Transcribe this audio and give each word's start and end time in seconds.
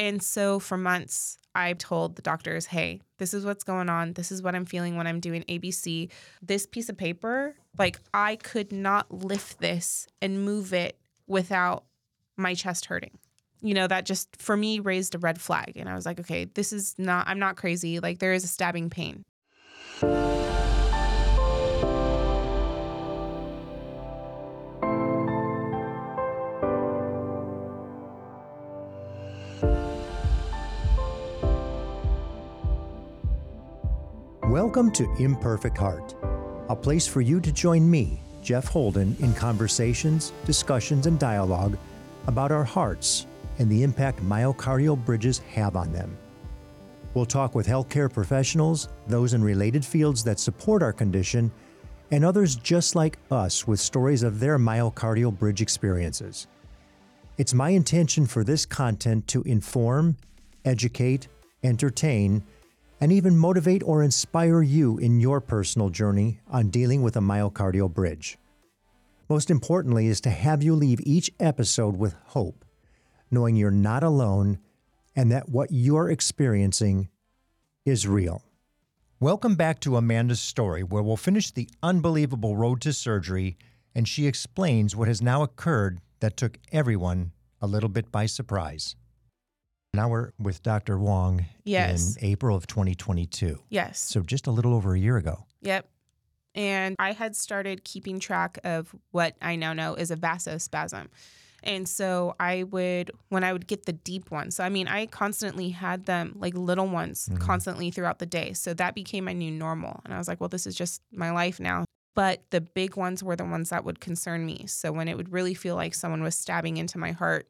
And 0.00 0.22
so 0.22 0.58
for 0.58 0.78
months, 0.78 1.36
I 1.54 1.74
told 1.74 2.16
the 2.16 2.22
doctors, 2.22 2.64
hey, 2.64 3.02
this 3.18 3.34
is 3.34 3.44
what's 3.44 3.64
going 3.64 3.90
on. 3.90 4.14
This 4.14 4.32
is 4.32 4.42
what 4.42 4.54
I'm 4.54 4.64
feeling 4.64 4.96
when 4.96 5.06
I'm 5.06 5.20
doing 5.20 5.42
ABC. 5.42 6.10
This 6.40 6.64
piece 6.64 6.88
of 6.88 6.96
paper, 6.96 7.54
like 7.76 8.00
I 8.14 8.36
could 8.36 8.72
not 8.72 9.12
lift 9.12 9.60
this 9.60 10.06
and 10.22 10.42
move 10.42 10.72
it 10.72 10.98
without 11.26 11.84
my 12.38 12.54
chest 12.54 12.86
hurting. 12.86 13.18
You 13.60 13.74
know, 13.74 13.86
that 13.88 14.06
just 14.06 14.40
for 14.40 14.56
me 14.56 14.80
raised 14.80 15.14
a 15.14 15.18
red 15.18 15.38
flag. 15.38 15.76
And 15.76 15.86
I 15.86 15.94
was 15.94 16.06
like, 16.06 16.18
okay, 16.18 16.46
this 16.46 16.72
is 16.72 16.94
not, 16.96 17.28
I'm 17.28 17.38
not 17.38 17.56
crazy. 17.56 18.00
Like 18.00 18.20
there 18.20 18.32
is 18.32 18.42
a 18.42 18.48
stabbing 18.48 18.88
pain. 18.88 19.26
Welcome 34.80 34.94
to 34.94 35.22
Imperfect 35.22 35.76
Heart, 35.76 36.14
a 36.70 36.74
place 36.74 37.06
for 37.06 37.20
you 37.20 37.38
to 37.38 37.52
join 37.52 37.90
me, 37.90 38.22
Jeff 38.42 38.64
Holden, 38.64 39.14
in 39.20 39.34
conversations, 39.34 40.32
discussions, 40.46 41.06
and 41.06 41.18
dialogue 41.18 41.76
about 42.26 42.50
our 42.50 42.64
hearts 42.64 43.26
and 43.58 43.70
the 43.70 43.82
impact 43.82 44.22
myocardial 44.22 44.96
bridges 45.04 45.40
have 45.52 45.76
on 45.76 45.92
them. 45.92 46.16
We'll 47.12 47.26
talk 47.26 47.54
with 47.54 47.66
healthcare 47.66 48.10
professionals, 48.10 48.88
those 49.06 49.34
in 49.34 49.44
related 49.44 49.84
fields 49.84 50.24
that 50.24 50.40
support 50.40 50.82
our 50.82 50.94
condition, 50.94 51.52
and 52.10 52.24
others 52.24 52.56
just 52.56 52.94
like 52.94 53.18
us 53.30 53.66
with 53.66 53.80
stories 53.80 54.22
of 54.22 54.40
their 54.40 54.58
myocardial 54.58 55.38
bridge 55.38 55.60
experiences. 55.60 56.46
It's 57.36 57.52
my 57.52 57.68
intention 57.68 58.24
for 58.24 58.44
this 58.44 58.64
content 58.64 59.28
to 59.28 59.42
inform, 59.42 60.16
educate, 60.64 61.28
entertain, 61.62 62.42
and 63.00 63.10
even 63.10 63.36
motivate 63.36 63.82
or 63.82 64.02
inspire 64.02 64.62
you 64.62 64.98
in 64.98 65.20
your 65.20 65.40
personal 65.40 65.88
journey 65.88 66.40
on 66.48 66.68
dealing 66.68 67.02
with 67.02 67.16
a 67.16 67.20
myocardial 67.20 67.92
bridge. 67.92 68.38
Most 69.28 69.50
importantly, 69.50 70.06
is 70.06 70.20
to 70.22 70.30
have 70.30 70.62
you 70.62 70.74
leave 70.74 71.00
each 71.04 71.30
episode 71.40 71.96
with 71.96 72.14
hope, 72.26 72.64
knowing 73.30 73.56
you're 73.56 73.70
not 73.70 74.02
alone 74.02 74.58
and 75.16 75.32
that 75.32 75.48
what 75.48 75.70
you're 75.70 76.10
experiencing 76.10 77.08
is 77.84 78.06
real. 78.06 78.42
Welcome 79.18 79.54
back 79.54 79.80
to 79.80 79.96
Amanda's 79.96 80.40
story, 80.40 80.82
where 80.82 81.02
we'll 81.02 81.16
finish 81.16 81.50
the 81.50 81.68
unbelievable 81.82 82.56
road 82.56 82.80
to 82.82 82.92
surgery 82.92 83.56
and 83.94 84.06
she 84.06 84.26
explains 84.26 84.94
what 84.94 85.08
has 85.08 85.20
now 85.20 85.42
occurred 85.42 86.00
that 86.20 86.36
took 86.36 86.58
everyone 86.72 87.32
a 87.60 87.66
little 87.66 87.88
bit 87.88 88.10
by 88.12 88.26
surprise. 88.26 88.96
Now 89.92 90.08
we're 90.08 90.32
with 90.38 90.62
Dr. 90.62 90.98
Wong 90.98 91.46
Yes. 91.64 92.16
in 92.16 92.24
April 92.24 92.56
of 92.56 92.66
2022. 92.66 93.58
Yes. 93.70 94.00
So 94.00 94.20
just 94.22 94.46
a 94.46 94.50
little 94.50 94.74
over 94.74 94.94
a 94.94 94.98
year 94.98 95.16
ago. 95.16 95.46
Yep. 95.62 95.88
And 96.54 96.96
I 96.98 97.12
had 97.12 97.36
started 97.36 97.84
keeping 97.84 98.20
track 98.20 98.58
of 98.64 98.94
what 99.10 99.36
I 99.40 99.56
now 99.56 99.72
know 99.72 99.94
is 99.94 100.10
a 100.10 100.16
vasospasm. 100.16 101.08
And 101.62 101.88
so 101.88 102.34
I 102.40 102.62
would, 102.64 103.10
when 103.28 103.44
I 103.44 103.52
would 103.52 103.66
get 103.66 103.84
the 103.84 103.92
deep 103.92 104.30
ones, 104.30 104.56
so 104.56 104.64
I 104.64 104.68
mean, 104.68 104.88
I 104.88 105.06
constantly 105.06 105.70
had 105.70 106.06
them 106.06 106.34
like 106.38 106.54
little 106.54 106.86
ones 106.86 107.28
mm-hmm. 107.28 107.38
constantly 107.38 107.90
throughout 107.90 108.18
the 108.18 108.26
day. 108.26 108.52
So 108.54 108.72
that 108.74 108.94
became 108.94 109.24
my 109.24 109.32
new 109.32 109.50
normal. 109.50 110.00
And 110.04 110.14
I 110.14 110.18
was 110.18 110.26
like, 110.26 110.40
well, 110.40 110.48
this 110.48 110.66
is 110.66 110.74
just 110.74 111.02
my 111.12 111.30
life 111.30 111.60
now. 111.60 111.84
But 112.14 112.42
the 112.50 112.60
big 112.60 112.96
ones 112.96 113.22
were 113.22 113.36
the 113.36 113.44
ones 113.44 113.70
that 113.70 113.84
would 113.84 114.00
concern 114.00 114.44
me. 114.46 114.66
So 114.66 114.90
when 114.90 115.06
it 115.06 115.16
would 115.16 115.32
really 115.32 115.54
feel 115.54 115.76
like 115.76 115.94
someone 115.94 116.22
was 116.22 116.34
stabbing 116.34 116.76
into 116.76 116.98
my 116.98 117.12
heart, 117.12 117.46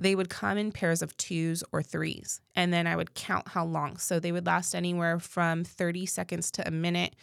they 0.00 0.14
would 0.14 0.28
come 0.30 0.56
in 0.58 0.72
pairs 0.72 1.02
of 1.02 1.16
twos 1.16 1.62
or 1.72 1.82
threes. 1.82 2.40
And 2.54 2.72
then 2.72 2.86
I 2.86 2.96
would 2.96 3.14
count 3.14 3.48
how 3.48 3.64
long. 3.64 3.98
So 3.98 4.18
they 4.18 4.32
would 4.32 4.46
last 4.46 4.74
anywhere 4.74 5.18
from 5.20 5.62
30 5.62 6.06
seconds 6.06 6.50
to 6.52 6.66
a 6.66 6.70
minute. 6.70 7.14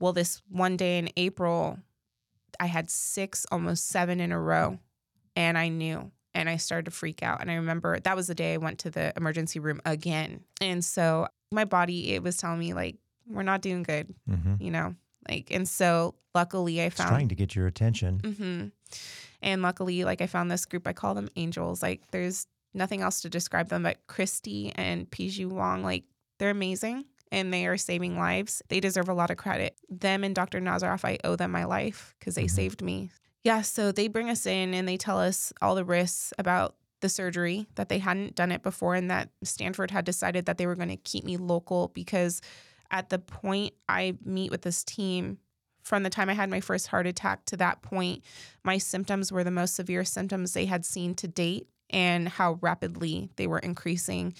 Well, 0.00 0.12
this 0.12 0.42
one 0.48 0.76
day 0.76 0.98
in 0.98 1.08
April, 1.16 1.78
I 2.60 2.66
had 2.66 2.90
six, 2.90 3.46
almost 3.52 3.86
seven 3.88 4.20
in 4.20 4.32
a 4.32 4.40
row. 4.40 4.78
And 5.36 5.56
I 5.56 5.68
knew. 5.68 6.10
And 6.34 6.48
I 6.50 6.56
started 6.56 6.84
to 6.86 6.90
freak 6.90 7.22
out. 7.22 7.40
And 7.40 7.50
I 7.50 7.54
remember 7.54 7.98
that 8.00 8.16
was 8.16 8.26
the 8.26 8.34
day 8.34 8.54
I 8.54 8.58
went 8.58 8.80
to 8.80 8.90
the 8.90 9.12
emergency 9.16 9.58
room 9.58 9.80
again. 9.86 10.40
And 10.60 10.84
so 10.84 11.28
my 11.52 11.64
body, 11.64 12.12
it 12.12 12.22
was 12.22 12.36
telling 12.36 12.58
me, 12.58 12.74
like, 12.74 12.96
we're 13.28 13.42
not 13.42 13.62
doing 13.62 13.82
good, 13.82 14.14
Mm-hmm. 14.28 14.54
you 14.62 14.70
know? 14.70 14.94
Like, 15.28 15.50
and 15.50 15.66
so 15.68 16.14
luckily 16.34 16.80
I 16.80 16.84
It's 16.86 16.96
trying 16.96 17.28
to 17.28 17.34
get 17.34 17.54
your 17.56 17.66
attention. 17.66 18.20
hmm 18.20 18.66
And 19.42 19.62
luckily, 19.62 20.04
like 20.04 20.20
I 20.22 20.26
found 20.26 20.50
this 20.50 20.66
group, 20.66 20.86
I 20.86 20.92
call 20.92 21.14
them 21.14 21.28
angels. 21.36 21.82
Like 21.82 22.10
there's 22.10 22.46
nothing 22.74 23.02
else 23.02 23.20
to 23.22 23.28
describe 23.28 23.68
them 23.68 23.82
but 23.84 23.98
Christy 24.06 24.72
and 24.74 25.10
Piju 25.10 25.48
Wong. 25.48 25.82
Like 25.82 26.04
they're 26.38 26.50
amazing 26.50 27.04
and 27.32 27.52
they 27.52 27.66
are 27.66 27.76
saving 27.76 28.18
lives. 28.18 28.62
They 28.68 28.80
deserve 28.80 29.08
a 29.08 29.14
lot 29.14 29.30
of 29.30 29.36
credit. 29.36 29.76
Them 29.88 30.24
and 30.24 30.34
Dr. 30.34 30.60
Nazaroff, 30.60 31.04
I 31.04 31.18
owe 31.24 31.36
them 31.36 31.50
my 31.50 31.64
life 31.64 32.14
because 32.18 32.34
they 32.34 32.44
Mhm. 32.44 32.50
saved 32.50 32.82
me. 32.82 33.10
Yeah, 33.42 33.62
so 33.62 33.92
they 33.92 34.08
bring 34.08 34.28
us 34.28 34.46
in 34.46 34.74
and 34.74 34.88
they 34.88 34.96
tell 34.96 35.20
us 35.20 35.52
all 35.62 35.74
the 35.74 35.84
risks 35.84 36.32
about 36.38 36.76
the 37.00 37.08
surgery 37.08 37.66
that 37.74 37.88
they 37.88 37.98
hadn't 37.98 38.34
done 38.34 38.50
it 38.50 38.62
before 38.62 38.94
and 38.94 39.10
that 39.10 39.28
Stanford 39.44 39.90
had 39.90 40.04
decided 40.04 40.46
that 40.46 40.58
they 40.58 40.66
were 40.66 40.74
going 40.74 40.88
to 40.88 40.96
keep 40.96 41.24
me 41.24 41.36
local 41.36 41.88
because 41.88 42.40
at 42.90 43.10
the 43.10 43.18
point 43.18 43.74
I 43.88 44.16
meet 44.24 44.50
with 44.50 44.62
this 44.62 44.82
team 44.82 45.38
from 45.86 46.02
the 46.02 46.10
time 46.10 46.28
I 46.28 46.34
had 46.34 46.50
my 46.50 46.60
first 46.60 46.88
heart 46.88 47.06
attack 47.06 47.44
to 47.44 47.56
that 47.58 47.80
point, 47.80 48.24
my 48.64 48.76
symptoms 48.76 49.30
were 49.30 49.44
the 49.44 49.52
most 49.52 49.76
severe 49.76 50.04
symptoms 50.04 50.52
they 50.52 50.66
had 50.66 50.84
seen 50.84 51.14
to 51.14 51.28
date 51.28 51.68
and 51.90 52.28
how 52.28 52.58
rapidly 52.60 53.30
they 53.36 53.46
were 53.46 53.60
increasing. 53.60 54.34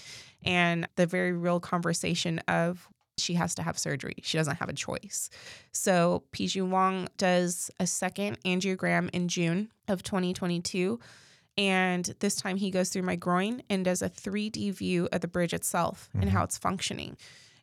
And 0.45 0.89
the 0.97 1.07
very 1.07 1.31
real 1.33 1.61
conversation 1.61 2.41
of 2.49 2.89
she 3.17 3.35
has 3.35 3.55
to 3.55 3.63
have 3.63 3.79
surgery. 3.79 4.17
She 4.23 4.37
doesn't 4.37 4.57
have 4.57 4.69
a 4.69 4.73
choice. 4.73 5.31
So 5.71 6.25
Piju 6.33 6.69
Wong 6.69 7.07
does 7.17 7.71
a 7.79 7.87
second 7.87 8.43
angiogram 8.43 9.09
in 9.13 9.29
June 9.29 9.71
of 9.87 10.03
2022. 10.03 10.99
And 11.57 12.05
this 12.19 12.35
time 12.35 12.57
he 12.57 12.73
goes 12.73 12.89
through 12.91 13.03
my 13.03 13.15
groin 13.17 13.63
and 13.71 13.85
does 13.85 14.03
a 14.03 14.11
3D 14.11 14.71
view 14.73 15.09
of 15.13 15.21
the 15.21 15.29
bridge 15.29 15.55
itself 15.55 16.11
and 16.13 16.25
Mhm. 16.25 16.31
how 16.31 16.43
it's 16.43 16.59
functioning. 16.59 17.17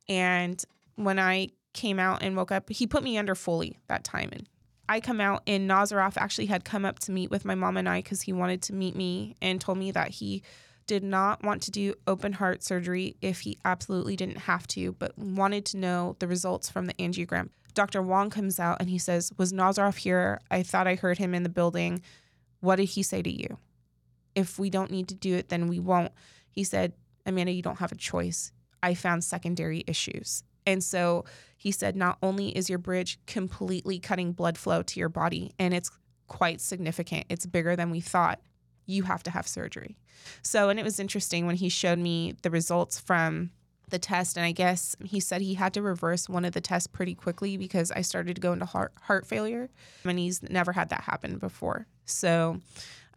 And 0.08 0.64
when 0.96 1.20
I 1.20 1.50
came 1.74 2.00
out 2.00 2.24
and 2.24 2.36
woke 2.36 2.52
up, 2.52 2.70
he 2.70 2.88
put 2.88 3.04
me 3.04 3.18
under 3.18 3.36
fully 3.36 3.80
that 3.88 4.04
time. 4.04 4.30
And 4.32 4.48
I 4.88 5.00
come 5.00 5.22
out, 5.22 5.44
and 5.48 5.70
Nazaroff 5.70 6.18
actually 6.18 6.48
had 6.48 6.66
come 6.66 6.86
up 6.86 7.00
to 7.00 7.12
meet 7.12 7.32
with 7.32 7.46
my 7.46 7.56
mom 7.56 7.78
and 7.78 7.88
I 7.88 8.02
because 8.02 8.22
he 8.24 8.34
wanted 8.34 8.62
to 8.64 8.74
meet 8.74 8.96
me 8.96 9.36
and 9.42 9.60
told 9.60 9.78
me 9.78 9.92
that 9.92 10.10
he 10.10 10.44
did 10.86 11.04
not 11.04 11.44
want 11.44 11.62
to 11.64 11.72
do 11.72 11.94
open 12.08 12.34
heart 12.34 12.64
surgery 12.64 13.16
if 13.22 13.42
he 13.42 13.58
absolutely 13.64 14.16
didn't 14.16 14.40
have 14.40 14.68
to, 14.68 14.94
but 14.94 15.18
wanted 15.18 15.66
to 15.66 15.78
know 15.78 16.16
the 16.20 16.28
results 16.28 16.70
from 16.70 16.86
the 16.86 16.94
angiogram. 16.96 17.50
Dr. 17.74 18.02
Wong 18.02 18.30
comes 18.30 18.60
out 18.60 18.78
and 18.80 18.90
he 18.90 18.98
says, 18.98 19.32
Was 19.38 19.54
Nazaroff 19.54 19.98
here? 19.98 20.40
I 20.52 20.64
thought 20.64 20.88
I 20.88 20.96
heard 20.96 21.18
him 21.18 21.34
in 21.34 21.44
the 21.44 21.50
building. 21.50 22.02
What 22.60 22.76
did 22.76 22.86
he 22.90 23.04
say 23.04 23.22
to 23.22 23.32
you? 23.32 23.58
If 24.36 24.60
we 24.60 24.70
don't 24.70 24.92
need 24.92 25.08
to 25.08 25.16
do 25.16 25.36
it, 25.36 25.50
then 25.50 25.68
we 25.68 25.80
won't. 25.80 26.12
He 26.50 26.64
said, 26.64 26.94
Amanda, 27.26 27.52
you 27.52 27.62
don't 27.62 27.80
have 27.80 27.92
a 27.92 27.98
choice. 27.98 28.52
I 28.82 28.94
found 28.94 29.24
secondary 29.24 29.84
issues. 29.88 30.44
And 30.66 30.84
so 30.84 31.26
he 31.64 31.72
said, 31.72 31.96
not 31.96 32.18
only 32.22 32.50
is 32.58 32.70
your 32.70 32.78
bridge 32.78 33.18
completely 33.26 33.98
cutting 33.98 34.34
blood 34.34 34.58
flow 34.58 34.84
to 34.84 35.00
your 35.00 35.08
body, 35.08 35.54
and 35.58 35.74
it's 35.74 35.90
quite 36.28 36.60
significant, 36.60 37.24
it's 37.30 37.46
bigger 37.46 37.74
than 37.78 37.90
we 37.90 38.02
thought, 38.02 38.42
you 38.86 39.04
have 39.04 39.24
to 39.24 39.32
have 39.32 39.48
surgery. 39.48 39.96
So, 40.42 40.68
and 40.68 40.78
it 40.78 40.84
was 40.84 41.00
interesting 41.00 41.48
when 41.48 41.56
he 41.56 41.70
showed 41.70 42.00
me 42.00 42.36
the 42.42 42.50
results 42.50 43.00
from 43.00 43.52
the 43.90 43.98
test. 43.98 44.36
And 44.36 44.46
I 44.46 44.52
guess 44.52 44.98
he 45.06 45.22
said 45.22 45.40
he 45.40 45.54
had 45.54 45.74
to 45.76 45.82
reverse 45.82 46.28
one 46.28 46.44
of 46.44 46.52
the 46.52 46.60
tests 46.60 46.88
pretty 46.88 47.16
quickly 47.16 47.56
because 47.56 47.92
I 47.92 48.02
started 48.02 48.36
to 48.36 48.42
go 48.42 48.52
into 48.52 48.66
heart, 48.66 48.92
heart 49.04 49.26
failure. 49.26 49.70
And 50.04 50.20
he's 50.20 50.44
never 50.44 50.74
had 50.74 50.90
that 50.90 51.02
happen 51.04 51.38
before. 51.38 51.88
So, 52.06 52.60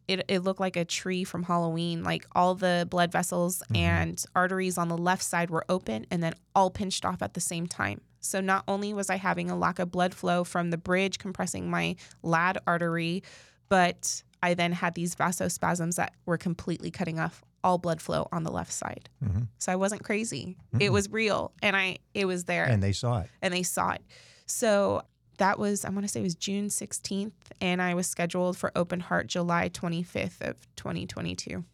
it, 0.06 0.24
it 0.28 0.44
looked 0.44 0.60
like 0.60 0.76
a 0.76 0.84
tree 0.84 1.24
from 1.24 1.42
Halloween. 1.42 2.04
Like 2.04 2.26
all 2.32 2.54
the 2.54 2.86
blood 2.88 3.10
vessels 3.10 3.60
Mhm. 3.72 3.76
and 3.76 4.24
arteries 4.36 4.78
on 4.78 4.86
the 4.86 4.96
left 4.96 5.24
side 5.24 5.50
were 5.50 5.64
open 5.68 6.06
and 6.12 6.22
then 6.22 6.34
all 6.54 6.70
pinched 6.70 7.04
off 7.04 7.22
at 7.22 7.34
the 7.34 7.40
same 7.40 7.66
time. 7.66 8.00
So 8.26 8.40
not 8.40 8.64
only 8.68 8.92
was 8.94 9.08
I 9.10 9.16
having 9.16 9.50
a 9.50 9.56
lack 9.56 9.78
of 9.78 9.90
blood 9.90 10.14
flow 10.14 10.44
from 10.44 10.70
the 10.70 10.78
bridge 10.78 11.18
compressing 11.18 11.70
my 11.70 11.96
LAD 12.22 12.58
artery, 12.66 13.22
but 13.68 14.22
I 14.42 14.54
then 14.54 14.72
had 14.72 14.94
these 14.94 15.14
vasospasms 15.14 15.96
that 15.96 16.12
were 16.26 16.38
completely 16.38 16.90
cutting 16.90 17.18
off 17.18 17.42
all 17.64 17.78
blood 17.78 18.00
flow 18.00 18.28
on 18.30 18.44
the 18.44 18.50
left 18.52 18.72
side. 18.72 19.08
hmm 19.22 19.42
So 19.58 19.72
I 19.72 19.76
wasn't 19.76 20.04
crazy. 20.04 20.56
It 20.78 20.78
Mm-mm. 20.78 20.92
was 20.92 21.10
real 21.10 21.52
and 21.62 21.74
I 21.76 21.98
it 22.14 22.26
was 22.26 22.44
there 22.44 22.64
And 22.64 22.82
they 22.82 22.92
saw 22.92 23.20
it. 23.20 23.30
and 23.42 23.52
they 23.52 23.62
saw 23.64 23.90
it. 23.92 24.02
So 24.46 25.02
that 25.38 25.58
was 25.58 25.84
I 25.84 25.88
want 25.90 26.02
to 26.04 26.08
say 26.08 26.20
it 26.20 26.22
was 26.22 26.34
June 26.36 26.68
16th 26.68 27.32
and 27.60 27.82
I 27.82 27.94
was 27.94 28.06
scheduled 28.06 28.56
for 28.56 28.70
open 28.76 29.00
heart 29.00 29.26
July 29.26 29.68
25th 29.68 30.40
of 30.42 30.56
2022. 30.76 31.64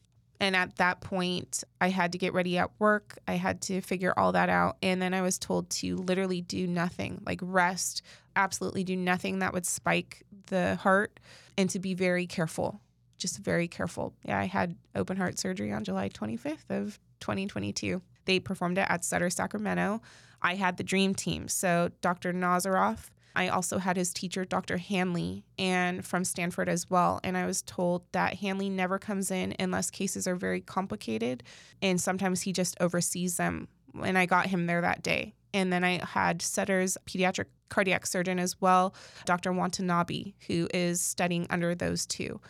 And 0.43 0.57
at 0.57 0.77
that 0.79 1.01
point, 1.01 1.63
I 1.81 1.89
had 1.89 2.11
to 2.13 2.19
get 2.19 2.35
ready 2.35 2.59
at 2.59 2.73
work. 2.81 3.17
I 3.29 3.35
had 3.35 3.63
to 3.63 3.81
figure 3.81 4.13
all 4.17 4.33
that 4.33 4.49
out. 4.49 4.77
And 4.83 5.01
then 5.01 5.15
I 5.15 5.23
was 5.23 5.39
told 5.39 5.71
to 5.71 5.97
literally 5.97 6.41
do 6.41 6.67
nothing, 6.67 7.23
like 7.25 7.39
rest, 7.41 8.03
absolutely 8.35 8.83
do 8.83 8.97
nothing 8.97 9.39
that 9.39 9.53
would 9.53 9.65
spike 9.65 10.25
the 10.49 10.75
heart, 10.83 11.21
and 11.57 11.71
to 11.71 11.79
be 11.79 11.95
very 11.95 12.27
careful, 12.27 12.81
just 13.19 13.39
very 13.39 13.69
careful. 13.69 14.15
Yeah, 14.25 14.37
I 14.37 14.47
had 14.47 14.75
open 14.97 15.17
heart 15.17 15.39
surgery 15.39 15.73
on 15.73 15.85
July 15.85 16.09
25th 16.09 16.71
of 16.71 16.99
2022. 17.21 18.03
They 18.25 18.41
performed 18.41 18.79
it 18.79 18.87
at 18.89 19.05
Sutter, 19.05 19.31
Sacramento. 19.31 20.03
I 20.43 20.57
had 20.57 20.77
the 20.77 20.83
dream 20.83 21.15
team. 21.15 21.47
So 21.47 21.93
Dr. 22.01 22.33
Nazaroff, 22.33 23.11
I 23.35 23.49
also 23.49 23.79
had 23.79 23.97
his 23.97 24.13
teacher, 24.13 24.45
Dr. 24.45 24.77
Hanley, 24.77 25.45
and 25.59 26.05
from 26.05 26.25
Stanford 26.25 26.69
as 26.69 26.89
well. 26.91 27.21
And 27.25 27.37
I 27.37 27.47
was 27.47 27.63
told 27.63 28.03
that 28.13 28.35
Hanley 28.35 28.69
never 28.69 28.99
comes 28.99 29.31
in 29.31 29.55
unless 29.59 29.91
cases 29.91 30.27
are 30.27 30.37
very 30.37 30.61
complicated. 30.61 31.43
And 31.81 32.01
sometimes 32.01 32.43
he 32.43 32.53
just 32.53 32.77
oversees 32.81 33.37
them. 33.37 33.69
And 34.03 34.17
I 34.19 34.27
got 34.27 34.47
him 34.47 34.67
there 34.67 34.81
that 34.81 35.03
day. 35.03 35.35
And 35.55 35.73
then 35.73 35.85
I 35.85 36.05
had 36.05 36.41
Sutter's 36.41 36.97
pediatric 37.07 37.47
cardiac 37.69 38.07
surgeon 38.07 38.39
as 38.39 38.61
well, 38.61 38.95
Dr. 39.25 39.53
Watanabe, 39.53 40.35
who 40.47 40.69
is 40.75 41.01
studying 41.01 41.47
under 41.49 41.75
those 41.75 42.05
two. 42.05 42.41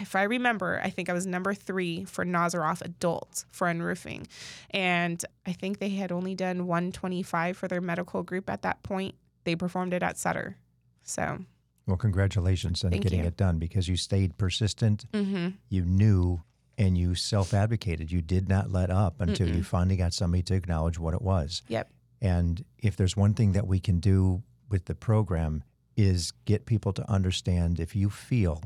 If 0.00 0.16
I 0.16 0.22
remember, 0.22 0.80
I 0.82 0.88
think 0.88 1.10
I 1.10 1.12
was 1.12 1.26
number 1.26 1.52
three 1.52 2.04
for 2.04 2.24
Nazaroff 2.24 2.80
adults 2.80 3.44
for 3.50 3.68
unroofing. 3.68 4.26
And 4.70 5.22
I 5.46 5.52
think 5.52 5.78
they 5.78 5.90
had 5.90 6.12
only 6.12 6.34
done 6.34 6.66
125 6.66 7.56
for 7.56 7.68
their 7.68 7.80
medical 7.80 8.22
group 8.22 8.48
at 8.48 8.62
that 8.62 8.82
point. 8.82 9.14
They 9.44 9.56
performed 9.56 9.92
it 9.94 10.02
at 10.02 10.18
Sutter. 10.18 10.56
So, 11.02 11.38
Well, 11.86 11.96
congratulations 11.96 12.84
on 12.84 12.90
Thank 12.90 13.02
getting 13.02 13.20
you. 13.20 13.26
it 13.26 13.36
done 13.36 13.58
because 13.58 13.88
you 13.88 13.96
stayed 13.96 14.36
persistent, 14.38 15.06
hmm 15.14 15.48
you 15.68 15.84
knew, 15.84 16.42
and 16.78 16.96
you 16.96 17.14
self 17.14 17.52
advocated. 17.54 18.10
You 18.12 18.22
did 18.22 18.48
not 18.48 18.70
let 18.70 18.90
up 18.90 19.20
until 19.20 19.48
you 19.48 19.62
finally 19.62 19.96
got 19.96 20.12
somebody 20.14 20.42
to 20.44 20.54
acknowledge 20.54 20.98
what 20.98 21.14
it 21.14 21.22
was. 21.22 21.62
yep. 21.68 21.90
And 22.22 22.64
if 22.78 22.96
there's 22.96 23.16
one 23.16 23.32
thing 23.34 23.52
that 23.52 23.66
we 23.66 23.80
can 23.80 23.98
do 23.98 24.42
with 24.68 24.84
the 24.84 24.94
program 24.94 25.64
is 25.96 26.32
get 26.44 26.66
people 26.66 26.92
to 26.92 27.10
understand 27.10 27.80
if 27.80 27.96
you 27.96 28.10
feel 28.10 28.62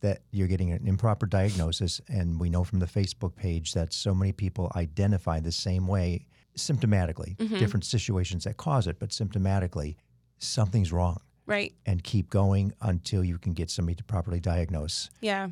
that 0.00 0.22
you're 0.32 0.48
getting 0.48 0.72
an 0.72 0.86
improper 0.86 1.24
diagnosis 1.24 2.00
and 2.08 2.38
we 2.40 2.50
know 2.50 2.62
from 2.64 2.80
the 2.80 2.86
Facebook 2.86 3.34
page 3.36 3.72
that 3.74 3.92
so 3.92 4.12
many 4.14 4.32
people 4.32 4.70
identify 4.76 5.40
the 5.40 5.52
same 5.52 5.86
way 5.86 6.26
symptomatically, 6.56 7.36
different 7.58 7.84
situations 7.84 8.44
that 8.44 8.56
cause 8.56 8.86
it, 8.86 8.98
but 8.98 9.10
symptomatically 9.10 9.96
something's 10.38 10.92
wrong 10.92 11.20
Right. 11.46 11.74
and 11.86 12.02
keep 12.02 12.30
going 12.30 12.72
until 12.80 13.22
you 13.24 13.38
can 13.38 13.52
get 13.52 13.70
somebody 13.70 13.96
to 13.96 14.04
properly 14.04 14.40
diagnose. 14.40 15.10
Yeah. 15.20 15.48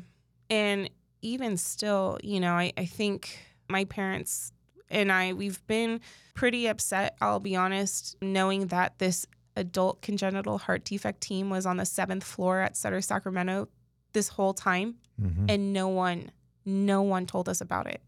And 0.49 0.89
even 1.21 1.57
still, 1.57 2.17
you 2.23 2.39
know, 2.39 2.53
I, 2.53 2.73
I 2.77 2.85
think 2.85 3.37
my 3.69 3.85
parents 3.85 4.51
and 4.89 5.11
I, 5.11 5.33
we've 5.33 5.65
been 5.67 6.01
pretty 6.35 6.67
upset, 6.67 7.15
I'll 7.21 7.39
be 7.39 7.55
honest, 7.55 8.15
knowing 8.21 8.67
that 8.67 8.99
this 8.99 9.25
adult 9.55 10.01
congenital 10.01 10.57
heart 10.57 10.83
defect 10.83 11.21
team 11.21 11.49
was 11.49 11.65
on 11.65 11.77
the 11.77 11.85
seventh 11.85 12.23
floor 12.23 12.59
at 12.61 12.75
Sutter, 12.75 13.01
Sacramento 13.01 13.69
this 14.13 14.27
whole 14.29 14.53
time. 14.53 14.95
Mhm. 15.21 15.45
And 15.49 15.73
no 15.73 15.87
one, 15.87 16.31
no 16.65 17.01
one 17.01 17.25
told 17.25 17.47
us 17.49 17.61
about 17.61 17.87
it. 17.87 18.01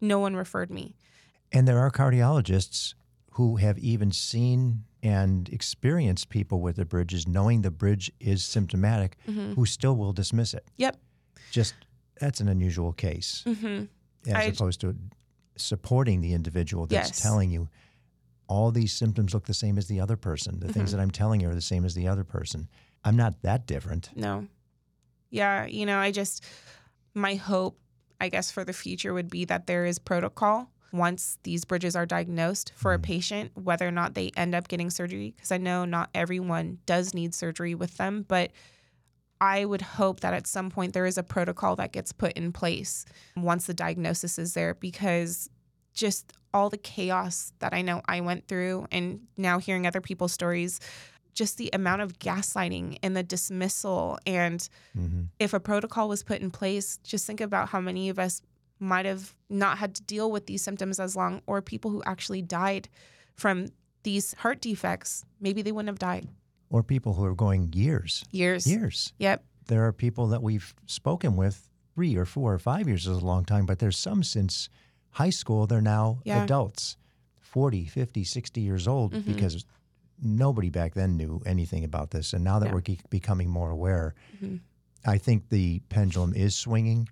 No 0.00 0.18
one 0.18 0.34
referred 0.36 0.70
me. 0.70 0.94
And 1.52 1.66
there 1.66 1.78
are 1.78 1.90
cardiologists 1.90 2.94
who 3.32 3.56
have 3.56 3.78
even 3.78 4.12
seen 4.12 4.84
and 5.02 5.48
experienced 5.48 6.28
people 6.28 6.60
with 6.60 6.76
the 6.76 6.84
bridges, 6.84 7.26
knowing 7.26 7.62
the 7.62 7.70
bridge 7.70 8.10
is 8.20 8.44
symptomatic, 8.44 9.16
Mhm. 9.26 9.54
who 9.54 9.64
still 9.64 9.96
will 9.96 10.12
dismiss 10.12 10.52
it. 10.54 10.68
Yep. 10.76 11.00
Just 11.50 11.74
that's 12.20 12.40
an 12.40 12.48
unusual 12.48 12.92
case, 12.92 13.42
hmm 13.44 13.84
as 14.26 14.34
I- 14.34 14.42
opposed 14.44 14.80
to 14.82 14.94
supporting 15.56 16.20
the 16.20 16.34
individual 16.34 16.86
that's 16.86 17.08
Yes. 17.10 17.20
telling 17.22 17.50
you 17.50 17.68
all 18.46 18.70
these 18.72 18.92
symptoms 18.92 19.32
look 19.32 19.46
the 19.46 19.54
same 19.54 19.78
as 19.78 19.86
the 19.86 20.00
other 20.00 20.16
person. 20.16 20.60
The 20.60 20.72
things 20.72 20.90
Mhm. 20.90 20.92
that 20.92 21.00
I'm 21.00 21.10
telling 21.10 21.40
you 21.40 21.48
are 21.48 21.54
the 21.54 21.60
same 21.62 21.84
as 21.84 21.94
the 21.94 22.08
other 22.08 22.24
person. 22.24 22.68
I'm 23.04 23.16
not 23.16 23.40
that 23.42 23.66
different. 23.66 24.10
No. 24.16 24.48
Yeah, 25.30 25.64
you 25.66 25.86
know, 25.86 25.98
I 25.98 26.10
just 26.10 26.44
my 27.14 27.36
hope, 27.36 27.78
I 28.20 28.28
guess, 28.28 28.50
for 28.50 28.64
the 28.64 28.72
future 28.72 29.14
would 29.14 29.30
be 29.30 29.44
that 29.46 29.66
there 29.66 29.86
is 29.86 29.98
protocol 29.98 30.70
once 30.92 31.38
these 31.44 31.64
bridges 31.64 31.94
are 31.94 32.06
diagnosed 32.06 32.72
for 32.74 32.92
a 32.94 32.98
Mhm. 32.98 33.02
patient, 33.02 33.52
whether 33.56 33.86
or 33.86 33.92
not 33.92 34.14
they 34.14 34.30
end 34.36 34.54
up 34.54 34.68
getting 34.68 34.90
surgery. 34.90 35.32
Because 35.36 35.52
I 35.52 35.58
know 35.58 35.84
not 35.84 36.10
everyone 36.14 36.78
does 36.86 37.14
need 37.14 37.34
surgery 37.34 37.74
with 37.74 37.96
them, 37.96 38.24
but 38.26 38.50
I 39.40 39.64
would 39.64 39.80
hope 39.82 40.20
that 40.20 40.34
at 40.34 40.46
some 40.46 40.70
point 40.70 40.92
there 40.92 41.06
is 41.06 41.16
a 41.16 41.22
protocol 41.22 41.74
that 41.76 41.92
gets 41.92 42.12
put 42.12 42.32
in 42.34 42.52
place 42.52 43.06
once 43.36 43.66
the 43.66 43.72
diagnosis 43.74 44.38
is 44.38 44.52
there 44.54 44.74
because 44.74 45.48
just 45.94 46.32
all 46.52 46.68
the 46.68 46.76
chaos 46.76 47.52
that 47.60 47.72
I 47.72 47.80
know 47.80 48.02
I 48.06 48.20
went 48.20 48.48
through 48.48 48.86
and 48.92 49.20
now 49.36 49.58
hearing 49.58 49.86
other 49.86 50.00
people's 50.00 50.32
stories, 50.32 50.78
just 51.32 51.56
the 51.56 51.70
amount 51.72 52.02
of 52.02 52.18
gaslighting 52.18 52.98
and 53.02 53.16
the 53.16 53.22
dismissal. 53.22 54.18
And 54.26 54.68
hmm 54.92 55.22
if 55.38 55.54
a 55.54 55.60
protocol 55.60 56.06
was 56.06 56.22
put 56.22 56.42
in 56.42 56.50
place, 56.50 56.98
just 57.02 57.26
think 57.26 57.40
about 57.40 57.70
how 57.70 57.80
many 57.80 58.10
of 58.10 58.18
us 58.18 58.42
might 58.80 59.06
have 59.06 59.34
not 59.48 59.78
had 59.78 59.94
to 59.94 60.02
deal 60.02 60.30
with 60.30 60.46
these 60.46 60.62
symptoms 60.62 60.98
as 60.98 61.14
long, 61.14 61.42
or 61.46 61.60
people 61.62 61.90
who 61.90 62.02
actually 62.06 62.42
died 62.42 62.88
from 63.34 63.66
these 64.02 64.34
heart 64.34 64.60
defects. 64.60 65.24
Maybe 65.40 65.62
they 65.62 65.72
wouldn't 65.72 65.88
have 65.88 65.98
died. 65.98 66.28
Or 66.70 66.82
people 66.82 67.14
who 67.14 67.24
are 67.24 67.34
going 67.34 67.72
years, 67.74 68.24
Years. 68.32 68.66
years. 68.66 69.12
Yep. 69.18 69.44
There 69.66 69.86
are 69.86 69.92
people 69.92 70.28
that 70.28 70.42
we've 70.42 70.74
spoken 70.86 71.36
with 71.36 71.68
three 71.94 72.16
or 72.16 72.24
four 72.24 72.54
or 72.54 72.58
five 72.58 72.88
years 72.88 73.06
is 73.06 73.18
a 73.18 73.24
long 73.26 73.44
time, 73.44 73.66
but 73.66 73.78
there's 73.78 73.98
some 73.98 74.22
since 74.22 74.68
high 75.10 75.30
school, 75.30 75.66
they're 75.66 75.80
now 75.82 76.20
Yeah. 76.24 76.42
adults, 76.44 76.96
40, 77.40 77.84
50, 77.86 78.24
60 78.24 78.60
years 78.60 78.86
old, 78.88 79.12
Mhm. 79.12 79.24
because 79.26 79.64
nobody 80.22 80.70
back 80.70 80.94
then 80.94 81.16
knew 81.16 81.42
anything 81.44 81.82
about 81.84 82.10
this. 82.12 82.32
And 82.32 82.44
now 82.44 82.58
that 82.60 82.66
Yeah. 82.66 82.74
we're 82.74 82.96
becoming 83.10 83.48
more 83.50 83.70
aware, 83.70 84.14
Mhm. 84.40 84.60
I 85.04 85.18
think 85.18 85.48
the 85.48 85.80
pendulum 85.88 86.32
is 86.34 86.54
swinging. 86.54 87.08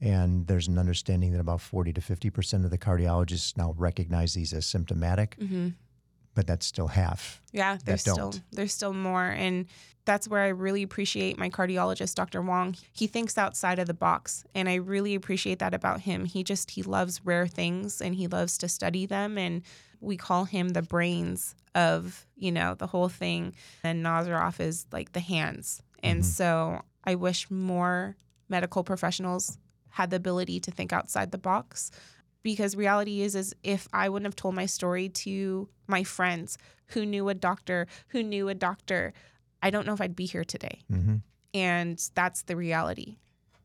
And 0.00 0.46
there's 0.46 0.68
an 0.68 0.78
understanding 0.78 1.32
that 1.32 1.40
about 1.40 1.60
40 1.60 1.92
to 1.94 2.00
50% 2.00 2.64
of 2.64 2.70
the 2.70 2.78
cardiologists 2.78 3.56
now 3.56 3.74
recognize 3.76 4.34
these 4.34 4.52
as 4.52 4.66
symptomatic, 4.66 5.36
hmm 5.38 5.68
but 6.34 6.46
that's 6.46 6.66
still 6.66 6.86
half. 6.86 7.42
Yeah, 7.50 7.78
there's 7.84 8.02
still 8.02 8.32
there's 8.52 8.72
still 8.72 8.92
more, 8.92 9.24
and 9.24 9.66
that's 10.04 10.28
where 10.28 10.42
I 10.42 10.48
really 10.48 10.84
appreciate 10.84 11.36
my 11.36 11.50
cardiologist, 11.50 12.14
Dr. 12.14 12.40
Wong. 12.42 12.76
He 12.92 13.08
thinks 13.08 13.36
outside 13.36 13.80
of 13.80 13.88
the 13.88 13.94
box, 13.94 14.44
and 14.54 14.68
I 14.68 14.76
really 14.76 15.16
appreciate 15.16 15.58
that 15.58 15.74
about 15.74 16.02
him. 16.02 16.26
He 16.26 16.44
just 16.44 16.70
he 16.70 16.84
loves 16.84 17.24
rare 17.24 17.48
things, 17.48 18.00
and 18.00 18.14
he 18.14 18.28
loves 18.28 18.56
to 18.58 18.68
study 18.68 19.04
them, 19.04 19.36
and 19.36 19.62
we 20.00 20.16
call 20.16 20.44
him 20.44 20.68
the 20.68 20.82
brains 20.82 21.56
of 21.74 22.24
you 22.36 22.52
know 22.52 22.74
the 22.76 22.86
whole 22.86 23.08
thing. 23.08 23.52
And 23.82 24.04
Nazaroff 24.06 24.60
is 24.60 24.86
like 24.92 25.12
the 25.14 25.20
hands, 25.20 25.82
and 26.04 26.22
Mhm. 26.22 26.24
so 26.26 26.82
I 27.02 27.16
wish 27.16 27.50
more 27.50 28.14
medical 28.48 28.84
professionals 28.84 29.58
had 29.98 30.10
the 30.10 30.16
ability 30.16 30.60
to 30.60 30.70
think 30.70 30.92
outside 30.92 31.32
the 31.32 31.38
box 31.52 31.90
because 32.44 32.76
reality 32.76 33.20
is 33.26 33.34
is 33.34 33.52
if 33.64 33.88
I 33.92 34.08
wouldn't 34.08 34.26
have 34.30 34.36
told 34.36 34.54
my 34.54 34.66
story 34.66 35.08
to 35.24 35.68
my 35.88 36.04
friends 36.04 36.56
who 36.92 37.04
knew 37.04 37.28
a 37.28 37.34
doctor, 37.34 37.86
who 38.12 38.22
knew 38.22 38.48
a 38.48 38.54
doctor, 38.54 39.12
I 39.60 39.70
don't 39.70 39.86
know 39.86 39.92
if 39.94 40.00
I'd 40.00 40.14
be 40.14 40.26
here 40.26 40.44
today. 40.44 40.76
hmm 40.88 41.16
And 41.52 41.98
that's 42.14 42.42
the 42.42 42.54
reality. 42.56 43.16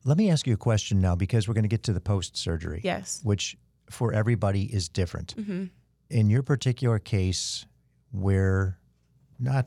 Let 0.04 0.16
me 0.18 0.28
ask 0.28 0.46
you 0.48 0.54
a 0.54 0.62
question 0.70 1.00
now 1.00 1.14
because 1.14 1.46
we're 1.46 1.54
going 1.54 1.70
to 1.70 1.76
get 1.76 1.84
to 1.84 1.92
the 1.92 2.00
post 2.12 2.36
surgery. 2.36 2.80
Yes. 2.82 3.20
which 3.22 3.56
for 3.90 4.12
everybody 4.12 4.64
is 4.78 4.88
different. 4.88 5.32
hmm 5.38 5.64
In 6.10 6.30
your 6.30 6.42
particular 6.42 6.98
case, 6.98 7.66
we're 8.12 8.78
not 9.38 9.66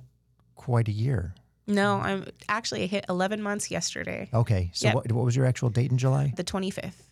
quite 0.55 0.88
a 0.89 0.91
year. 1.05 1.33
No, 1.67 1.97
I'm 2.00 2.25
actually 2.47 2.83
I 2.83 2.88
hit 2.88 3.05
11 3.09 3.41
months 3.41 3.69
yesterday, 3.69 4.29
Okay, 4.33 4.71
so 4.74 4.88
Yep. 4.88 4.95
what, 4.95 5.12
what 5.12 5.25
was 5.25 5.36
your 5.36 5.45
actual 5.45 5.69
date 5.69 5.91
in 5.91 5.97
July? 5.97 6.33
the 6.36 6.43
25th. 6.43 7.03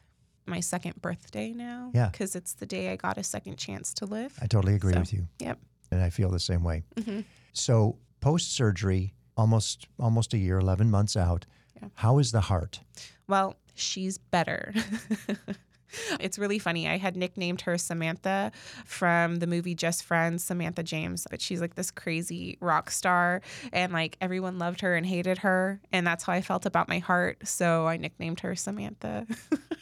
My 0.48 0.60
second 0.60 1.02
birthday 1.02 1.52
now. 1.54 1.92
Yeah. 1.94 2.10
Because 2.10 2.36
it's 2.36 2.54
the 2.54 2.66
day 2.68 2.92
I 2.92 2.96
got 2.96 3.18
a 3.18 3.24
second 3.24 3.58
chance 3.58 3.94
to 3.96 4.06
live. 4.06 4.38
I 4.42 4.48
totally 4.48 4.76
agree 4.76 4.94
So, 4.94 5.00
with 5.00 5.12
you. 5.14 5.28
yep. 5.40 5.58
And 5.92 6.02
I 6.04 6.10
feel 6.12 6.30
the 6.30 6.40
same 6.40 6.64
way. 6.64 6.84
hmm 7.04 7.22
So 7.54 7.98
post 8.22 8.54
surgery, 8.54 9.14
almost 9.36 9.88
almost 10.00 10.34
a 10.34 10.38
year, 10.38 10.58
eleven 10.60 10.90
months 10.92 11.18
out. 11.18 11.46
Yeah. 11.82 11.90
How 11.96 12.20
is 12.20 12.32
the 12.32 12.42
heart? 12.42 12.80
Well, 13.28 13.56
she's 13.74 14.18
better. 14.20 14.74
it's 16.20 16.38
really 16.40 16.60
funny. 16.60 16.88
I 16.88 16.98
had 16.98 17.16
nicknamed 17.16 17.62
her 17.62 17.78
Samantha 17.78 18.52
from 18.86 19.38
the 19.38 19.48
movie 19.48 19.76
Just 19.76 20.04
Friends, 20.04 20.44
Samantha 20.44 20.84
James, 20.84 21.28
but 21.30 21.42
she's 21.42 21.62
like 21.62 21.76
this 21.76 21.92
crazy 21.92 22.58
rock 22.60 22.90
star 22.92 23.42
and 23.72 23.94
like 23.94 24.18
everyone 24.22 24.60
loved 24.60 24.82
her 24.82 24.96
and 24.96 25.06
hated 25.06 25.40
her. 25.40 25.80
And 25.92 26.06
that's 26.06 26.24
how 26.24 26.34
I 26.34 26.42
felt 26.42 26.66
about 26.66 26.90
my 26.90 27.00
heart. 27.00 27.48
So 27.48 27.88
I 27.88 27.98
nicknamed 27.98 28.42
her 28.42 28.56
Samantha. 28.56 29.28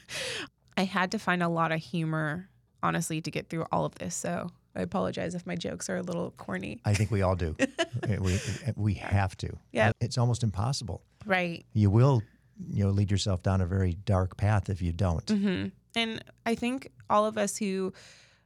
I 0.78 0.84
had 0.84 1.12
to 1.12 1.20
find 1.20 1.44
a 1.44 1.50
lot 1.50 1.72
of 1.72 1.80
humor, 1.80 2.50
honestly, 2.82 3.22
to 3.22 3.32
get 3.32 3.50
through 3.50 3.66
all 3.72 3.86
of 3.86 3.96
this. 3.96 4.16
So 4.16 4.50
I 4.76 4.82
apologize 4.82 5.36
if 5.36 5.46
my 5.46 5.56
jokes 5.56 5.90
are 5.90 5.98
a 5.98 6.02
little 6.02 6.32
corny. 6.32 6.82
I 6.84 6.94
think 6.94 7.12
we 7.12 7.22
all 7.22 7.36
do. 7.36 7.56
we 8.20 8.40
we 8.76 8.94
have 8.96 9.38
to. 9.38 9.56
Yeah. 9.72 9.92
It's 10.02 10.18
almost 10.18 10.44
impossible. 10.44 11.04
Right. 11.26 11.66
You 11.74 11.90
will, 11.90 12.24
you 12.72 12.84
know, 12.86 12.92
lead 12.92 13.12
yourself 13.12 13.44
down 13.44 13.62
a 13.62 13.66
very 13.66 13.94
dark 13.94 14.36
path 14.36 14.70
if 14.70 14.82
you 14.82 14.92
don't. 14.92 15.30
hmm 15.30 15.66
And 15.96 16.24
I 16.46 16.56
think 16.56 16.92
all 17.10 17.26
of 17.26 17.38
us 17.38 17.58
who 17.58 17.94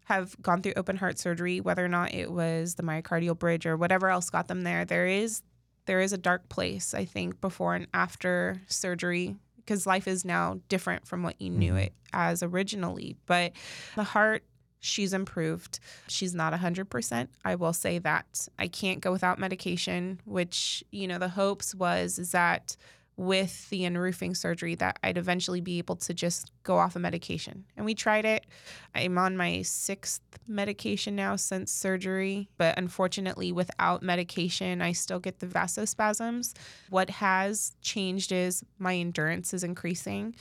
have 0.06 0.42
gone 0.42 0.62
through 0.62 0.74
open 0.76 0.98
heart 0.98 1.20
surgery, 1.20 1.60
whether 1.60 1.84
or 1.84 1.90
not 1.90 2.14
it 2.14 2.32
was 2.32 2.76
the 2.76 2.84
myocardial 2.84 3.38
bridge 3.38 3.66
or 3.66 3.76
whatever 3.78 4.10
else 4.10 4.30
got 4.30 4.48
them 4.48 4.64
there, 4.64 4.86
there 4.86 5.06
is 5.08 5.42
there 5.86 6.02
is 6.02 6.12
a 6.12 6.18
dark 6.18 6.50
place. 6.50 6.94
I 6.94 7.06
think 7.06 7.40
before 7.40 7.74
and 7.74 7.88
after 7.94 8.62
surgery 8.68 9.38
because 9.56 9.86
life 9.88 10.08
is 10.08 10.24
now 10.26 10.60
different 10.70 11.08
from 11.08 11.24
what 11.24 11.42
you 11.42 11.50
knew 11.50 11.74
Mhm. 11.74 11.84
it 11.88 11.94
as 12.14 12.42
originally. 12.44 13.16
But 13.26 13.54
the 13.96 14.04
heart, 14.04 14.44
she's 14.80 15.12
improved. 15.14 15.80
She's 16.08 16.34
not 16.36 16.54
100%. 16.54 17.30
I 17.46 17.56
will 17.56 17.74
say 17.74 18.00
that. 18.00 18.48
I 18.60 18.68
can't 18.68 19.00
go 19.02 19.12
without 19.14 19.40
medication, 19.40 20.20
which, 20.26 20.84
you 20.92 21.08
know, 21.08 21.20
the 21.20 21.30
hopes 21.30 21.74
was 21.76 22.18
is 22.20 22.32
that 22.32 22.76
with 23.18 23.68
the 23.72 23.84
unroofing 23.84 24.36
surgery 24.36 24.76
that 24.76 25.00
I'd 25.04 25.18
eventually 25.18 25.60
be 25.60 25.80
able 25.80 25.96
to 25.98 26.14
just 26.14 26.52
go 26.62 26.78
off 26.78 26.96
of 26.96 27.02
medication. 27.02 27.66
And 27.76 27.84
we 27.84 27.96
tried 27.96 28.26
it. 28.26 28.46
I'm 28.94 29.18
on 29.18 29.36
my 29.36 29.64
sixth 29.64 30.22
medication 30.48 31.16
now 31.16 31.36
since 31.36 31.72
surgery, 31.72 32.48
but 32.60 32.78
unfortunately, 32.78 33.52
without 33.52 34.04
medication, 34.04 34.84
I 34.84 34.92
still 34.92 35.20
get 35.20 35.40
the 35.40 35.48
vasospasms. 35.48 36.54
What 36.92 37.10
has 37.10 37.76
changed 37.82 38.32
is 38.32 38.64
my 38.78 38.96
endurance 38.96 39.52
is 39.52 39.64
increasing. 39.64 40.36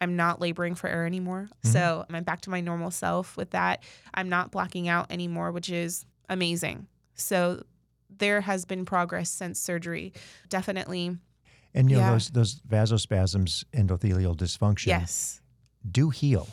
I'm 0.00 0.16
not 0.16 0.40
laboring 0.40 0.74
for 0.74 0.88
air 0.88 1.06
anymore. 1.06 1.48
Mhm. 1.64 1.72
So 1.72 2.06
I'm 2.10 2.24
back 2.24 2.40
to 2.42 2.50
my 2.50 2.60
normal 2.60 2.90
self 2.90 3.36
with 3.36 3.50
that. 3.50 3.84
I'm 4.12 4.28
not 4.28 4.50
blacking 4.50 4.88
out 4.88 5.10
anymore, 5.12 5.52
which 5.52 5.70
is 5.70 6.04
amazing. 6.28 6.88
So 7.14 7.64
there 8.10 8.40
has 8.42 8.64
been 8.64 8.84
progress 8.84 9.30
since 9.30 9.60
surgery. 9.60 10.12
Definitely. 10.48 11.18
And 11.76 11.90
you 11.90 11.96
know 11.96 12.02
Yeah. 12.02 12.12
those 12.12 12.30
those 12.30 12.60
vasospasms, 12.68 13.64
endothelial 13.72 14.34
dysfunction, 14.36 14.86
Yes. 14.86 15.40
do 15.88 16.10
heal, 16.10 16.48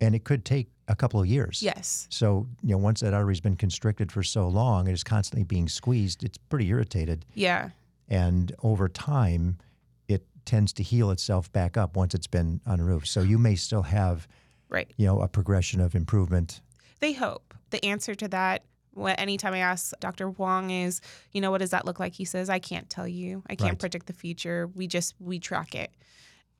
and 0.00 0.14
it 0.14 0.24
could 0.24 0.44
take 0.44 0.70
a 0.88 0.96
couple 0.96 1.20
of 1.20 1.26
years. 1.26 1.62
Yes. 1.62 2.06
So 2.10 2.48
you 2.62 2.70
know, 2.70 2.78
once 2.78 3.00
that 3.00 3.14
artery's 3.14 3.40
been 3.40 3.56
constricted 3.56 4.10
for 4.10 4.22
so 4.22 4.48
long, 4.48 4.88
it 4.88 4.92
is 4.92 5.04
constantly 5.04 5.44
being 5.44 5.68
squeezed. 5.68 6.24
It's 6.24 6.38
pretty 6.38 6.66
irritated, 6.68 7.24
Yeah. 7.34 7.70
and 8.08 8.52
over 8.62 8.88
time, 8.88 9.58
it 10.08 10.26
tends 10.46 10.72
to 10.74 10.82
heal 10.82 11.10
itself 11.10 11.52
back 11.52 11.76
up 11.76 11.94
once 11.96 12.14
it's 12.14 12.26
been 12.26 12.60
unroofed. 12.66 13.06
So 13.08 13.20
you 13.22 13.38
may 13.38 13.54
still 13.56 13.82
have, 13.82 14.26
Right. 14.70 14.90
you 14.96 15.06
know, 15.06 15.20
a 15.20 15.28
progression 15.28 15.80
of 15.80 15.94
improvement. 15.94 16.60
They 17.00 17.12
hope. 17.12 17.54
The 17.70 17.84
answer 17.84 18.14
to 18.14 18.28
that, 18.28 18.62
what 18.94 19.18
anytime 19.20 19.52
I 19.54 19.58
ask 19.58 19.92
Dr. 20.00 20.30
Wong 20.30 20.70
is, 20.70 21.00
you 21.32 21.40
know, 21.40 21.50
what 21.50 21.58
does 21.58 21.70
that 21.70 21.84
look 21.84 21.98
like? 22.00 22.14
He 22.14 22.24
says, 22.24 22.48
I 22.48 22.58
can't 22.58 22.88
tell 22.88 23.06
you. 23.08 23.42
I 23.48 23.54
can't 23.56 23.70
Right. 23.72 23.78
predict 23.78 24.06
the 24.06 24.12
future. 24.12 24.68
We 24.74 24.86
just 24.86 25.14
we 25.20 25.38
track 25.38 25.74
it. 25.74 25.90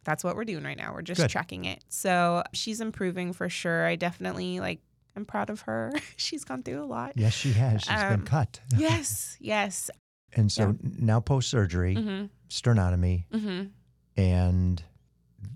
That's 0.04 0.22
what 0.22 0.36
we're 0.36 0.44
doing 0.44 0.64
right 0.64 0.76
now. 0.76 0.92
We're 0.92 1.02
just 1.02 1.20
Good. 1.20 1.30
tracking 1.30 1.64
it. 1.64 1.82
So 1.88 2.42
she's 2.52 2.80
improving 2.80 3.32
for 3.32 3.48
sure. 3.48 3.86
I 3.86 3.96
definitely 3.96 4.60
like 4.60 4.80
I'm 5.16 5.24
proud 5.24 5.48
of 5.48 5.60
her. 5.62 5.92
she's 6.16 6.44
gone 6.44 6.62
through 6.62 6.82
a 6.82 6.86
lot. 6.86 7.12
Yes, 7.14 7.32
she 7.32 7.52
has. 7.52 7.82
She's 7.82 7.90
Um, 8.02 8.08
been 8.16 8.24
cut. 8.26 8.60
Yes, 8.76 9.36
yes. 9.40 9.90
And 10.34 10.50
so 10.50 10.76
Yeah. 10.82 10.90
now 10.98 11.20
post 11.20 11.48
surgery, 11.48 11.94
Mm-hmm. 11.94 12.24
sternotomy, 12.50 13.26
Mm-hmm. 13.32 14.20
and 14.20 14.82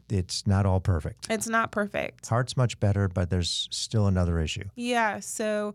it's 0.09 0.47
not 0.47 0.65
all 0.67 0.81
perfect. 0.81 1.27
It's 1.31 1.49
not 1.49 1.71
perfect. 1.73 2.27
Heart's 2.29 2.57
much 2.57 2.79
better, 2.81 3.09
but 3.09 3.31
there's 3.31 3.69
still 3.71 4.07
another 4.07 4.39
issue. 4.41 4.65
Yeah. 4.75 5.21
So, 5.21 5.75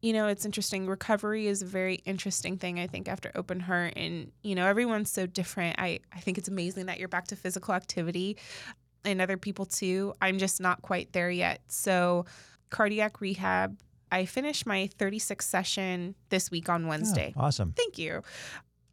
you 0.00 0.12
know, 0.12 0.28
it's 0.28 0.44
interesting. 0.44 0.86
Recovery 0.86 1.46
is 1.46 1.62
a 1.62 1.66
very 1.66 1.96
interesting 2.04 2.56
thing, 2.56 2.78
I 2.78 2.86
think, 2.86 3.08
after 3.08 3.32
open 3.34 3.60
heart. 3.60 3.94
And, 3.96 4.30
you 4.42 4.54
know, 4.54 4.66
everyone's 4.66 5.10
so 5.10 5.26
different. 5.26 5.76
I, 5.78 6.00
I 6.12 6.20
think 6.20 6.38
it's 6.38 6.48
amazing 6.48 6.86
that 6.86 6.98
you're 6.98 7.08
back 7.08 7.26
to 7.28 7.36
physical 7.36 7.74
activity 7.74 8.36
and 9.04 9.20
other 9.20 9.36
people 9.36 9.66
too. 9.66 10.14
I'm 10.22 10.38
just 10.38 10.60
not 10.60 10.82
quite 10.82 11.12
there 11.12 11.30
yet. 11.30 11.60
So, 11.68 12.26
cardiac 12.70 13.20
rehab, 13.20 13.78
I 14.12 14.24
finished 14.24 14.66
my 14.66 14.88
36th 14.98 15.42
session 15.42 16.14
this 16.28 16.50
week 16.50 16.68
on 16.68 16.86
Wednesday. 16.86 17.34
awesome. 17.36 17.72
Thank 17.76 17.98
you. 17.98 18.22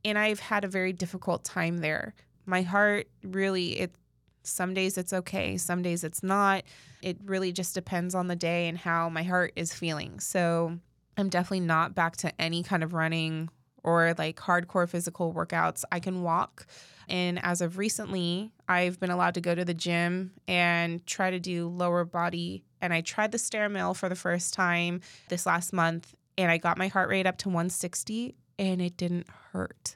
And 0.03 0.17
I've 0.17 0.39
had 0.39 0.63
a 0.63 0.67
very 0.67 0.93
difficult 0.93 1.43
time 1.43 1.79
there. 1.79 2.13
My 2.45 2.61
heart 2.61 3.07
really 3.23 3.79
it 3.79 3.95
some 4.43 4.75
days 4.75 4.97
it's 4.97 5.11
okay, 5.11 5.57
some 5.57 5.81
days 5.81 6.03
it's 6.03 6.21
not. 6.21 6.63
It 7.01 7.17
really 7.25 7.51
just 7.51 7.73
depends 7.73 8.13
on 8.13 8.27
the 8.27 8.35
day 8.35 8.67
and 8.67 8.77
how 8.77 9.09
my 9.09 9.23
heart 9.23 9.53
is 9.55 9.73
feeling. 9.73 10.19
So, 10.19 10.79
I'm 11.17 11.29
definitely 11.29 11.61
not 11.61 11.95
back 11.95 12.17
to 12.17 12.41
any 12.41 12.63
kind 12.63 12.83
of 12.83 12.93
running 12.93 13.49
or 13.83 14.15
like 14.17 14.37
hardcore 14.37 14.89
physical 14.89 15.33
workouts. 15.33 15.83
I 15.91 15.99
can 15.99 16.23
walk. 16.23 16.65
And 17.07 17.43
as 17.43 17.61
of 17.61 17.77
recently, 17.77 18.51
I've 18.67 18.99
been 18.99 19.11
allowed 19.11 19.35
to 19.35 19.41
go 19.41 19.53
to 19.53 19.63
the 19.63 19.73
gym 19.75 20.31
and 20.47 21.05
try 21.05 21.29
to 21.29 21.39
do 21.39 21.67
lower 21.67 22.03
body. 22.03 22.63
And 22.81 22.93
I 22.93 23.01
tried 23.01 23.31
the 23.31 23.37
stair 23.37 23.69
mill 23.69 23.93
for 23.93 24.09
the 24.09 24.15
first 24.15 24.53
time 24.53 25.01
this 25.29 25.45
last 25.45 25.71
month 25.71 26.15
and 26.37 26.51
I 26.51 26.57
got 26.57 26.77
my 26.77 26.87
heart 26.87 27.09
rate 27.09 27.25
up 27.27 27.37
to 27.39 27.49
160 27.49 28.35
and 28.59 28.81
it 28.81 28.97
didn't 28.97 29.27
hurt. 29.53 29.95